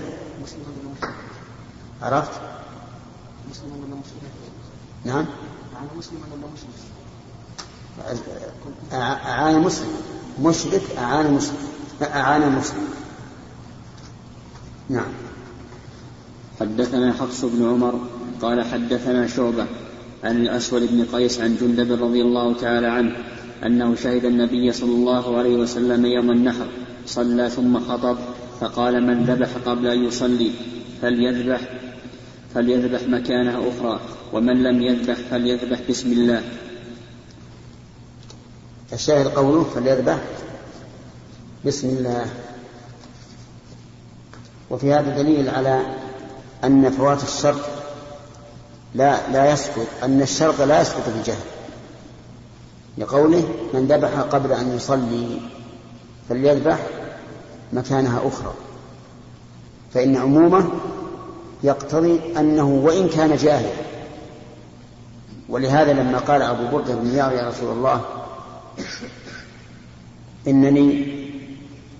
عرفت؟ 2.01 2.31
نعم. 5.05 5.25
أعان؟ 8.93 9.17
أعان 9.25 9.59
مسلم. 9.59 9.87
مشرك 10.41 10.81
أعان 10.97 11.33
مسلم. 11.33 11.57
أعان 12.01 12.51
مسلم. 12.51 12.87
نعم. 14.89 15.11
حدثنا 16.59 17.13
حفص 17.13 17.45
بن 17.45 17.69
عمر 17.69 17.99
قال 18.41 18.65
حدثنا 18.65 19.27
شعبة 19.27 19.65
عن 20.23 20.35
الأسود 20.35 20.81
بن 20.81 21.05
قيس 21.05 21.39
عن 21.39 21.57
جندب 21.61 22.03
رضي 22.03 22.21
الله 22.21 22.53
تعالى 22.53 22.87
عنه 22.87 23.15
أنه 23.65 23.95
شهد 23.95 24.25
النبي 24.25 24.71
صلى 24.71 24.91
الله 24.91 25.37
عليه 25.37 25.55
وسلم 25.55 26.05
يوم 26.05 26.31
النحر 26.31 26.65
صلى 27.05 27.49
ثم 27.49 27.79
خطب 27.79 28.17
فقال 28.59 29.07
من 29.07 29.23
ذبح 29.23 29.49
قبل 29.65 29.87
أن 29.87 30.05
يصلي 30.05 30.51
فليذبح 31.01 31.61
فليذبح 32.55 33.01
مكانها 33.07 33.59
أخرى 33.69 33.99
ومن 34.33 34.63
لم 34.63 34.81
يذبح 34.81 35.15
فليذبح 35.31 35.79
بسم 35.89 36.11
الله. 36.11 36.41
الشاهد 38.93 39.27
قوله 39.27 39.63
فليذبح 39.63 40.19
بسم 41.65 41.89
الله. 41.89 42.25
وفي 44.69 44.93
هذا 44.93 45.21
دليل 45.21 45.49
على 45.49 45.81
أن 46.63 46.89
فوات 46.89 47.23
الشرط 47.23 47.61
لا 48.95 49.31
لا 49.31 49.51
يسقط 49.51 49.87
أن 50.03 50.21
الشرط 50.21 50.61
لا 50.61 50.81
يسقط 50.81 51.09
بالجهل 51.09 51.56
لقوله 52.97 53.43
من 53.73 53.87
ذبح 53.87 54.19
قبل 54.19 54.51
أن 54.51 54.75
يصلي 54.75 55.39
فليذبح 56.29 56.79
مكانها 57.73 58.21
أخرى. 58.27 58.53
فإن 59.93 60.17
عمومه 60.17 60.69
يقتضي 61.63 62.19
أنه 62.37 62.67
وإن 62.67 63.09
كان 63.09 63.35
جاهلا. 63.35 63.87
ولهذا 65.49 65.93
لما 65.93 66.17
قال 66.17 66.41
أبو 66.41 66.77
بردة 66.77 66.95
بن 66.95 67.15
يا 67.15 67.49
رسول 67.49 67.71
الله 67.71 68.01
إنني 70.47 71.17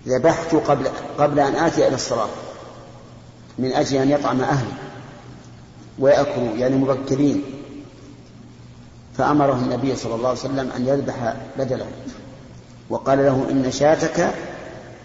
ذبحت 0.08 0.56
قبل 0.56 0.88
قبل 1.18 1.40
أن 1.40 1.56
آتي 1.56 1.88
إلى 1.88 1.96
الصلاة 1.96 2.30
من 3.60 3.72
أجل 3.72 3.98
أن 3.98 4.12
يطعم 4.12 4.42
أهلي 4.42 4.72
ويأكلوا 6.00 6.56
يعني 6.56 6.76
مبكرين. 6.76 7.44
فأمره 9.18 9.54
النبي 9.54 9.96
صلى 9.96 10.16
الله 10.16 10.30
عليه 10.30 10.40
وسلم 10.40 10.72
أن 10.76 10.88
يذبح 10.88 11.34
بدله 11.58 11.86
وقال 12.90 13.18
له 13.18 13.48
إن 13.52 13.72
شاتك 13.72 14.34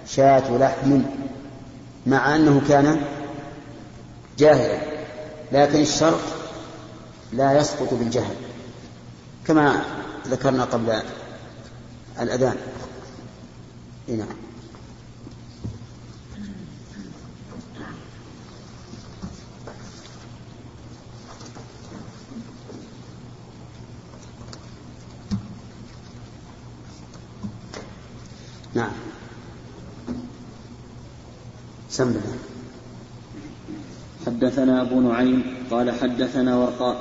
شاة 0.06 0.58
لحم 0.58 1.02
مع 2.06 2.36
أنه 2.36 2.62
كان 2.68 3.00
جاهلا 4.38 4.80
لكن 5.52 5.80
الشرط 5.80 6.20
لا 7.32 7.58
يسقط 7.58 7.94
بالجهل 7.94 8.34
كما 9.46 9.84
ذكرنا 10.26 10.64
قبل 10.64 11.02
الأذان. 12.20 12.56
نعم 14.08 14.18
نعم. 14.18 14.51
سم 31.93 32.16
حدثنا 34.26 34.82
أبو 34.82 35.01
نعيم 35.01 35.45
قال 35.70 35.90
حدثنا 35.90 36.57
ورقاء 36.57 36.97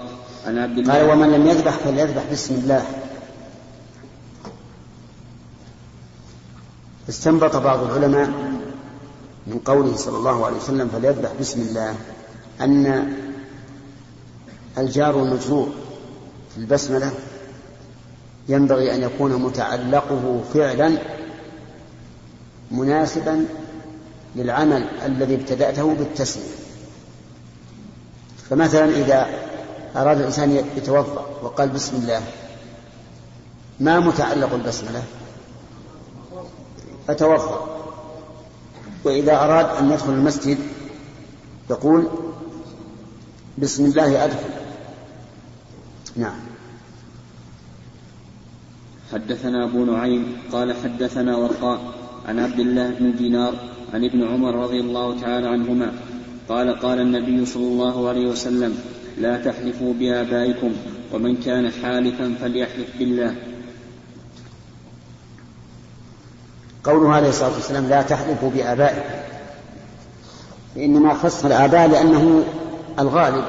عن 0.47 0.57
عبد 0.57 0.77
الله 0.77 0.93
قال 0.93 1.09
ومن 1.09 1.31
لم 1.31 1.47
يذبح 1.47 1.71
فليذبح 1.71 2.23
بسم 2.31 2.55
الله. 2.55 2.85
استنبط 7.09 7.55
بعض 7.55 7.83
العلماء 7.83 8.29
من 9.47 9.59
قوله 9.65 9.95
صلى 9.95 10.17
الله 10.17 10.45
عليه 10.45 10.57
وسلم 10.57 10.87
فليذبح 10.87 11.31
بسم 11.39 11.61
الله 11.61 11.95
أن 12.61 13.13
الجار 14.77 15.17
والمجرور 15.17 15.69
في 16.53 16.57
البسملة 16.57 17.11
ينبغي 18.49 18.95
أن 18.95 19.01
يكون 19.01 19.41
متعلقه 19.41 20.41
فعلا 20.53 20.97
مناسبا 22.71 23.45
للعمل 24.35 24.85
الذي 25.05 25.35
ابتدأته 25.35 25.93
بالتسمية 25.93 26.61
فمثلا 28.49 28.85
إذا 28.85 29.27
أراد 29.95 30.17
الإنسان 30.19 30.65
يتوضأ 30.77 31.25
وقال 31.43 31.69
بسم 31.69 31.97
الله 31.97 32.21
ما 33.79 33.99
متعلق 33.99 34.53
البسملة؟ 34.53 35.03
أتوضأ. 37.09 37.67
وإذا 39.03 39.35
أراد 39.35 39.65
أن 39.65 39.91
يدخل 39.91 40.13
المسجد 40.13 40.57
يقول 41.69 42.07
بسم 43.57 43.85
الله 43.85 44.25
أدخل. 44.25 44.49
نعم. 46.15 46.39
حدثنا 49.13 49.63
أبو 49.63 49.85
نعيم 49.85 50.37
قال 50.51 50.75
حدثنا 50.83 51.37
ورقاء 51.37 51.81
عن 52.27 52.39
عبد 52.39 52.59
الله 52.59 52.89
بن 52.89 53.15
دينار 53.15 53.70
عن 53.93 54.05
ابن 54.05 54.27
عمر 54.27 54.55
رضي 54.55 54.79
الله 54.79 55.19
تعالى 55.19 55.47
عنهما 55.47 55.91
قال 56.49 56.79
قال 56.79 56.99
النبي 56.99 57.45
صلى 57.45 57.63
الله 57.63 58.09
عليه 58.09 58.27
وسلم 58.27 58.77
لا 59.17 59.37
تحلفوا 59.37 59.93
بآبائكم 59.93 60.71
ومن 61.13 61.37
كان 61.37 61.71
حالفا 61.71 62.35
فليحلف 62.41 62.97
بالله. 62.99 63.35
قوله 66.83 67.13
عليه 67.13 67.29
الصلاة 67.29 67.53
والسلام 67.53 67.89
لا 67.89 68.01
تحلفوا 68.01 68.49
بآبائكم. 68.49 69.15
إنما 70.77 71.13
خص 71.13 71.45
الآباء 71.45 71.87
لأنه 71.87 72.43
الغالب 72.99 73.45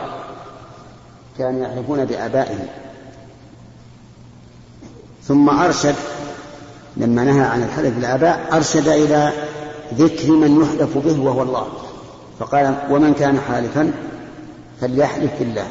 كانوا 1.38 1.64
يحلفون 1.66 2.04
بآبائهم. 2.04 2.66
ثم 5.24 5.50
أرشد 5.50 5.94
لما 6.96 7.24
نهى 7.24 7.40
عن 7.40 7.62
الحلف 7.62 7.94
بالآباء 7.94 8.48
أرشد 8.52 8.88
إلى 8.88 9.32
ذكر 9.98 10.30
من 10.32 10.62
يحلف 10.62 10.98
به 10.98 11.20
وهو 11.20 11.42
الله. 11.42 11.66
فقال 12.38 12.76
ومن 12.90 13.14
كان 13.14 13.40
حالفا 13.40 13.92
فليحلف 14.80 15.30
بالله. 15.38 15.66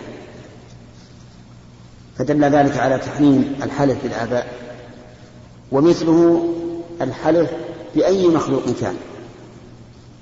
فدل 2.17 2.43
ذلك 2.43 2.77
على 2.77 2.97
تحريم 2.97 3.55
الحلف 3.63 4.03
بالآباء. 4.03 4.53
ومثله 5.71 6.47
الحلف 7.01 7.51
بأي 7.95 8.27
مخلوق 8.27 8.63
كان. 8.81 8.95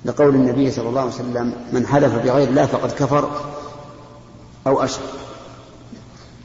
لقول 0.04 0.34
النبي 0.34 0.70
صلى 0.70 0.88
الله 0.88 1.00
عليه 1.00 1.10
وسلم 1.10 1.54
من 1.72 1.86
حلف 1.86 2.14
بغير 2.14 2.48
الله 2.48 2.66
فقد 2.66 2.90
كفر 2.90 3.30
أو 4.66 4.84
أشرك. 4.84 5.02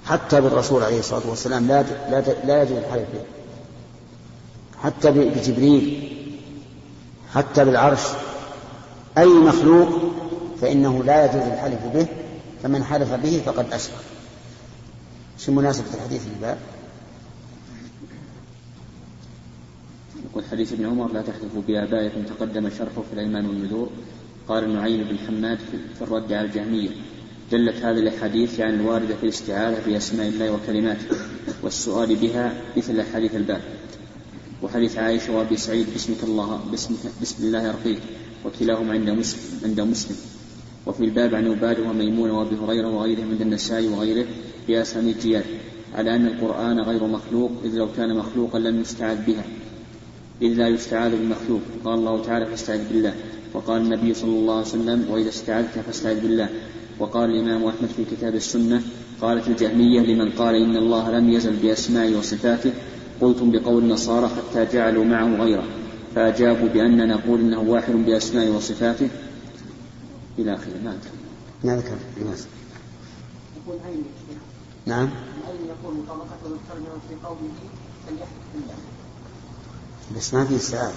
حتى 0.06 0.42
بالرسول 0.42 0.84
عليه 0.84 1.00
الصلاة 1.00 1.30
والسلام 1.30 1.68
لا 1.68 1.86
لا 2.10 2.24
لا 2.46 2.64
يجوز 2.64 2.78
الحلف 2.78 3.06
به. 3.14 3.22
حتى 4.84 5.12
بجبريل 5.12 6.12
حتى 7.36 7.66
بالعرش. 7.66 8.02
أي 9.18 9.26
مخلوق 9.26 9.90
فإنه 10.62 11.04
لا 11.04 11.26
يجوز 11.26 11.48
الحلف 11.48 11.86
به 11.94 12.08
فمن 12.64 12.84
حلف 12.84 13.14
به 13.14 13.42
فقد 13.46 13.74
أشرك. 13.74 14.04
شو 15.40 15.52
مناسبة 15.52 15.88
الحديث 15.94 16.28
الباب 16.36 16.58
يقول 20.30 20.44
حديث 20.52 20.74
ابن 20.74 20.86
عمر 20.86 21.14
لا 21.14 21.22
تحلفوا 21.22 21.62
بآبائكم 21.68 22.24
تقدم 22.24 22.70
شرحه 22.70 23.02
في 23.10 23.14
الأيمان 23.14 23.46
والنذور. 23.46 23.90
قال 24.48 24.74
نعيم 24.74 25.04
بن 25.04 25.18
حماد 25.28 25.58
في 25.98 26.02
الرد 26.02 26.34
على 26.34 26.48
الجهمية. 26.48 26.90
دلت 27.52 27.76
هذه 27.76 28.00
الأحاديث 28.00 28.60
عن 28.60 28.74
الواردة 28.74 29.16
في 29.16 29.24
الاستعاذة 29.24 29.78
بأسماء 29.86 30.28
الله 30.28 30.52
وكلماته 30.52 31.06
والسؤال 31.64 32.16
بها 32.16 32.54
مثل 32.78 33.04
حديث 33.14 33.36
الباب 33.36 33.62
وحديث 34.64 34.98
عائشة 34.98 35.38
وأبي 35.38 35.58
سعيد 35.58 35.88
باسمك 35.94 36.24
الله 36.24 36.60
باسمك 36.72 37.00
بسم 37.22 37.48
الله 37.48 37.70
أرقيك 37.70 38.00
وكلاهما 38.46 38.94
عند 38.94 39.10
مسلم 39.10 39.42
عند 39.66 39.82
مسلم. 39.82 40.16
وفي 40.86 41.04
الباب 41.04 41.36
عن 41.36 41.48
عبادة 41.48 41.90
وميمونة 41.90 42.40
وأبي 42.40 42.56
هريرة 42.56 42.88
وغيرهم 42.88 43.30
عند 43.32 43.42
النسائي 43.42 43.88
وغيره 43.88 44.26
بأسانيد 44.68 45.20
جياد 45.20 45.46
على 45.94 46.16
أن 46.16 46.28
القرآن 46.28 46.80
غير 46.80 47.04
مخلوق 47.08 47.52
إذ 47.66 47.76
لو 47.76 47.88
كان 47.98 48.18
مخلوقا 48.18 48.60
لم 48.60 48.82
يستعاذ 48.82 49.18
بها. 49.28 49.46
إذ 50.42 50.54
لا 50.54 50.68
يستعاذ 50.68 51.12
بالمخلوق 51.12 51.62
قال 51.86 51.94
الله 52.00 52.24
تعالى 52.24 52.46
فاستعذ 52.46 52.88
بالله. 52.94 53.14
وقال 53.54 53.82
النبي 53.82 54.14
صلى 54.14 54.36
الله 54.40 54.54
عليه 54.54 54.68
وسلم 54.68 55.06
وإذا 55.10 55.30
استعذت 55.30 55.80
فاستعذ 55.80 56.20
بالله. 56.22 56.50
وقال 57.00 57.30
الإمام 57.30 57.66
أحمد 57.66 57.90
في 57.98 58.06
كتاب 58.16 58.36
السنة 58.36 58.82
قالت 59.22 59.48
الجهمية 59.48 60.02
لمن 60.02 60.32
قال 60.32 60.56
إن 60.56 60.76
الله 60.78 61.12
لم 61.20 61.30
يزل 61.30 61.54
بأسمائه 61.56 62.16
وصفاته 62.16 62.72
قلتم 63.22 63.52
بقول 63.52 63.84
النصارى 63.84 64.30
حتى 64.30 64.66
جعلوا 64.66 65.06
معه 65.06 65.44
غيره 65.44 65.64
فأجابوا 66.16 66.68
بأننا 66.68 67.06
نقول 67.06 67.40
إنه 67.40 67.60
واحد 67.60 67.94
بأسمائه 67.94 68.50
وصفاته. 68.50 69.10
إلى 70.40 70.54
آخره. 70.54 70.74
ما 70.84 70.92
أدري. 70.92 71.10
ما 71.64 71.76
ذكر. 71.76 71.96
يقول 72.20 73.80
أين 73.88 74.04
نعم. 74.86 75.10
يقول 75.68 75.96
طبقة 76.08 76.58
في 77.10 77.16
قوله 77.24 77.52
فليحلف 78.08 78.30
بالله 78.54 78.76
بس 80.18 80.34
ما 80.34 80.46
في 80.46 80.56
استعاذة 80.56 80.94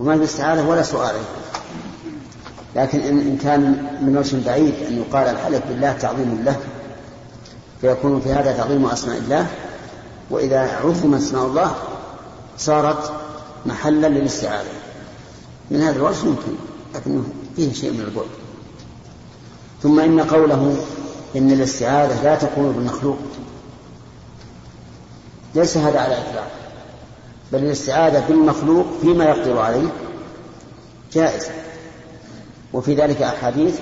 ما 0.00 0.18
في 0.18 0.24
استعاذة 0.24 0.68
ولا 0.68 0.82
سؤال. 0.82 1.14
لكن 2.76 3.00
إن 3.00 3.38
كان 3.38 3.60
من 4.02 4.16
وجه 4.16 4.46
بعيد 4.46 4.74
أن 4.88 4.98
يقال 4.98 5.26
الحلف 5.26 5.66
بالله 5.68 5.92
تعظيم 5.92 6.42
له 6.44 6.56
فيكون 7.80 8.20
في 8.20 8.32
هذا 8.32 8.52
تعظيم 8.52 8.86
أسماء 8.86 9.18
الله. 9.18 9.46
وإذا 10.30 10.60
عظم 10.60 11.14
أسماء 11.14 11.46
الله 11.46 11.74
صارت 12.58 13.12
محلا 13.66 14.06
للاستعاذة. 14.06 14.68
من 15.70 15.80
هذا 15.80 15.96
الوجه 15.96 16.26
يمكن 16.26 16.52
لكنه 16.94 17.24
فيه 17.56 17.72
شيء 17.72 17.92
من 17.92 18.00
البعد. 18.00 18.26
ثم 19.82 20.00
إن 20.00 20.20
قوله 20.20 20.76
إن 21.36 21.52
الاستعاذة 21.52 22.22
لا 22.24 22.34
تكون 22.34 22.72
بالمخلوق 22.72 23.18
ليس 25.54 25.76
هذا 25.76 26.00
على 26.00 26.18
إطلاق. 26.18 26.50
بل 27.52 27.58
الاستعاذة 27.58 28.24
بالمخلوق 28.28 28.86
فيما 29.00 29.24
يقدر 29.24 29.58
عليه 29.58 29.88
جائزة 31.12 31.50
وفي 32.72 32.94
ذلك 32.94 33.22
أحاديث 33.22 33.78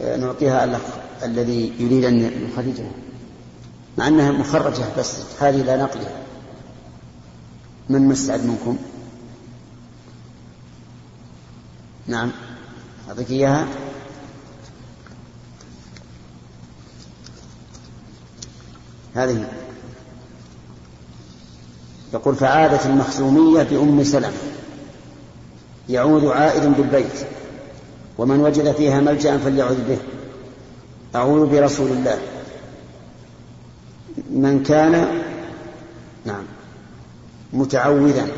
آه، 0.00 0.16
نعطيها 0.16 0.80
الذي 1.24 1.72
يريد 1.78 2.04
أن 2.04 2.48
يخرجها. 2.52 2.90
مع 3.98 4.08
أنها 4.08 4.32
مخرجة 4.32 4.84
بس 4.98 5.16
هذه 5.40 5.62
لا 5.62 5.76
نقلها 5.76 6.16
من 7.88 8.08
مستعد 8.08 8.44
منكم؟ 8.44 8.78
نعم. 12.06 12.30
أعطيك 13.08 13.30
إياها. 13.30 13.66
هذه. 19.14 19.48
يقول 22.14 22.34
فعادت 22.34 22.86
المخزومية 22.86 23.62
بأم 23.62 24.04
سلمة 24.04 24.32
يعود 25.88 26.24
عائد 26.24 26.62
بالبيت. 26.62 27.26
ومن 28.18 28.40
وجد 28.40 28.72
فيها 28.72 29.00
ملجأ 29.00 29.38
فليعوذ 29.38 29.88
به. 29.88 29.98
أعوذ 31.14 31.46
برسول 31.46 31.90
الله. 31.90 32.37
من 34.30 34.62
كان 34.62 35.22
نعم 36.24 36.44
متعوذا 37.52 38.28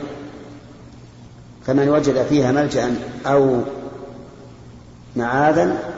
فمن 1.66 1.88
وجد 1.88 2.26
فيها 2.26 2.52
ملجأ 2.52 2.94
أو 3.26 3.62
معاذا 5.16 5.92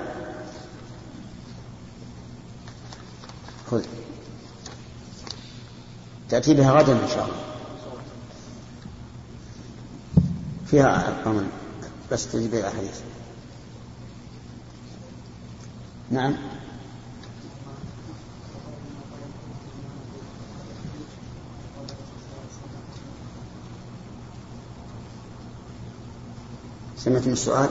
خذ. 3.71 3.85
تأتي 6.29 6.55
بها 6.55 6.73
غدا 6.73 6.93
إن 6.93 7.09
شاء 7.09 7.25
الله. 7.25 7.37
فيها 10.67 11.09
أرقام 11.09 11.47
بس 12.13 12.33
تجيب 12.33 12.55
الأحاديث. 12.55 13.01
نعم. 16.11 16.37
سمعتم 27.05 27.31
السؤال؟ 27.33 27.69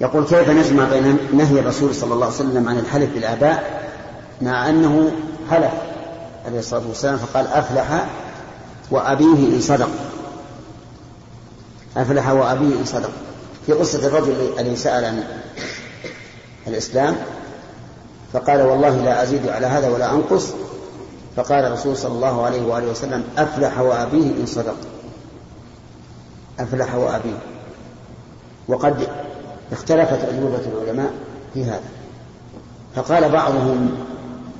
يقول 0.00 0.24
كيف 0.24 0.50
نجمع 0.50 0.88
بين 0.88 1.18
نهي 1.32 1.60
الرسول 1.60 1.94
صلى 1.94 2.14
الله 2.14 2.26
عليه 2.26 2.34
وسلم 2.36 2.68
عن 2.68 2.78
الحلف 2.78 3.14
بالآباء 3.14 3.90
مع 4.42 4.68
أنه 4.68 5.10
حلف 5.50 5.72
عليه 6.46 6.58
الصلاة 6.58 6.82
والسلام 6.88 7.16
فقال 7.16 7.46
أفلح 7.46 8.06
وأبيه 8.90 9.56
إن 9.56 9.60
صدق. 9.60 9.88
أفلح 11.96 12.28
وأبيه 12.28 12.80
إن 12.80 12.84
صدق. 12.84 13.10
في 13.66 13.72
قصة 13.72 14.06
الرجل 14.06 14.52
الذي 14.58 14.76
سأل 14.76 15.04
عن 15.04 15.24
الإسلام 16.66 17.16
فقال 18.32 18.60
والله 18.60 18.96
لا 18.96 19.22
أزيد 19.22 19.48
على 19.48 19.66
هذا 19.66 19.88
ولا 19.88 20.12
أنقص. 20.12 20.46
فقال 21.36 21.64
الرسول 21.64 21.96
صلى 21.96 22.12
الله 22.12 22.44
عليه 22.44 22.62
وآله 22.62 22.90
وسلم 22.90 23.24
أفلح 23.38 23.80
وأبيه 23.80 24.30
إن 24.40 24.46
صدق. 24.46 24.76
أفلح 26.60 26.94
وأبيه 26.94 27.38
وقد 28.68 29.08
اختلفت 29.72 30.24
أجوبة 30.24 30.60
العلماء 30.66 31.10
في 31.54 31.64
هذا. 31.64 31.80
فقال 32.94 33.28
بعضهم 33.28 33.90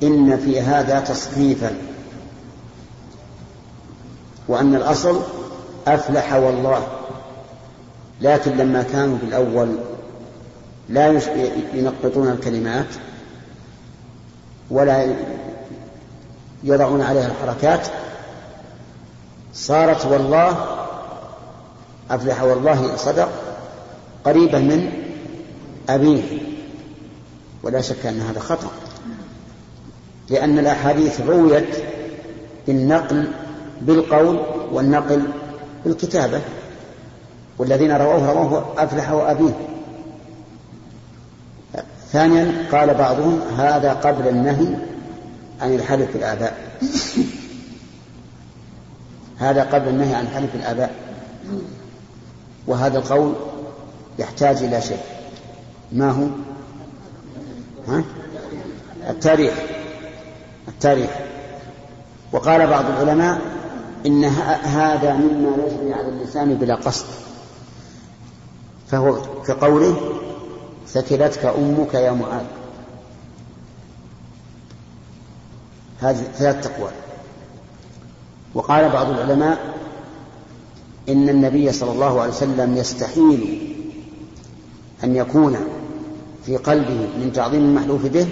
إن 0.03 0.37
في 0.37 0.61
هذا 0.61 0.99
تصحيفا 0.99 1.71
وأن 4.47 4.75
الأصل 4.75 5.21
أفلح 5.87 6.33
والله 6.33 6.87
لكن 8.21 8.57
لما 8.57 8.83
كانوا 8.83 9.17
في 9.17 9.25
الأول 9.25 9.75
لا 10.89 11.21
ينقطون 11.73 12.29
الكلمات 12.29 12.85
ولا 14.69 15.15
يضعون 16.63 17.01
عليها 17.01 17.27
الحركات 17.27 17.87
صارت 19.53 20.05
والله 20.05 20.76
أفلح 22.11 22.43
والله 22.43 22.95
صدق 22.95 23.29
قريبة 24.25 24.59
من 24.59 24.91
أبيه. 25.89 26.23
ولا 27.63 27.81
شك 27.81 28.05
أن 28.05 28.21
هذا 28.21 28.39
خطأ. 28.39 28.71
لأن 30.29 30.59
الأحاديث 30.59 31.21
رويت 31.21 31.77
بالنقل 32.67 33.31
بالقول 33.81 34.39
والنقل 34.71 35.23
بالكتابة. 35.85 36.41
والذين 37.57 37.91
رووه 37.91 38.31
رووه 38.31 38.83
أفلح 38.83 39.11
وأبيه. 39.11 39.53
ثانيا 42.11 42.67
قال 42.71 42.93
بعضهم 42.93 43.41
هذا 43.57 43.93
قبل 43.93 44.27
النهي 44.27 44.67
عن 45.61 45.75
الحلف 45.75 46.13
بالآباء. 46.13 46.77
هذا 49.39 49.63
قبل 49.63 49.89
النهي 49.89 50.15
عن 50.15 50.27
حلف 50.27 50.55
الآباء 50.55 50.95
وهذا 52.67 52.97
القول 52.97 53.33
يحتاج 54.19 54.63
إلى 54.63 54.81
شيء. 54.81 55.01
ما 55.91 56.11
هو؟ 56.11 56.27
ها؟ 57.87 58.03
التاريخ. 59.09 59.53
التاريخ. 60.67 61.09
وقال 62.31 62.67
بعض 62.67 62.85
العلماء 62.85 63.41
إن 64.05 64.25
هذا 64.63 65.13
مما 65.13 65.51
يجري 65.67 65.93
على 65.93 66.07
اللسان 66.07 66.53
بلا 66.53 66.75
قصد. 66.75 67.05
فهو 68.87 69.21
كقوله 69.47 70.13
ثكلتك 70.87 71.45
أمك 71.45 71.93
يا 71.93 72.11
معاذ 72.11 72.45
هذه 75.99 76.23
ثلاث 76.35 76.67
تقوى. 76.67 76.89
وقال 78.53 78.89
بعض 78.89 79.09
العلماء 79.09 79.57
إن 81.09 81.29
النبي 81.29 81.71
صلى 81.71 81.91
الله 81.91 82.21
عليه 82.21 82.31
وسلم 82.31 82.77
يستحيل 82.77 83.73
أن 85.03 85.15
يكون 85.15 85.57
في 86.45 86.57
قلبه 86.57 87.17
من 87.17 87.31
تعظيم 87.33 87.61
المحلوف 87.61 88.05
به 88.05 88.27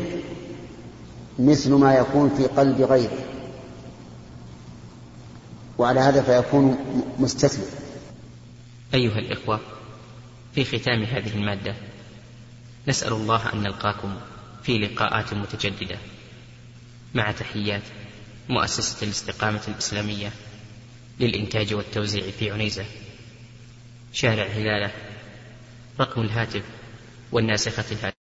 مثل 1.40 1.74
ما 1.74 1.96
يكون 1.96 2.30
في 2.30 2.46
قلب 2.46 2.82
غيره. 2.82 3.26
وعلى 5.78 6.00
هذا 6.00 6.22
فيكون 6.22 6.78
مستثنى 7.20 7.66
أيها 8.94 9.20
الإخوة 9.20 9.60
في 10.56 10.66
ختام 10.66 11.04
هذه 11.04 11.36
المادة 11.36 11.76
نسأل 12.88 13.14
الله 13.14 13.54
أن 13.54 13.62
نلقاكم 13.64 14.16
في 14.64 14.78
لقاءات 14.78 15.34
متجددة. 15.34 15.98
مع 17.14 17.32
تحيات 17.32 17.82
مؤسسة 18.50 19.06
الاستقامة 19.06 19.62
الإسلامية. 19.68 20.32
للإنتاج 21.20 21.74
والتوزيع 21.74 22.32
في 22.32 22.52
عنيزة. 22.52 22.86
شارع 24.14 24.44
هلالة 24.46 24.92
رقم 26.00 26.22
الهاتف 26.22 26.64
والناسخة 27.32 27.92
الهاتف 27.92 28.15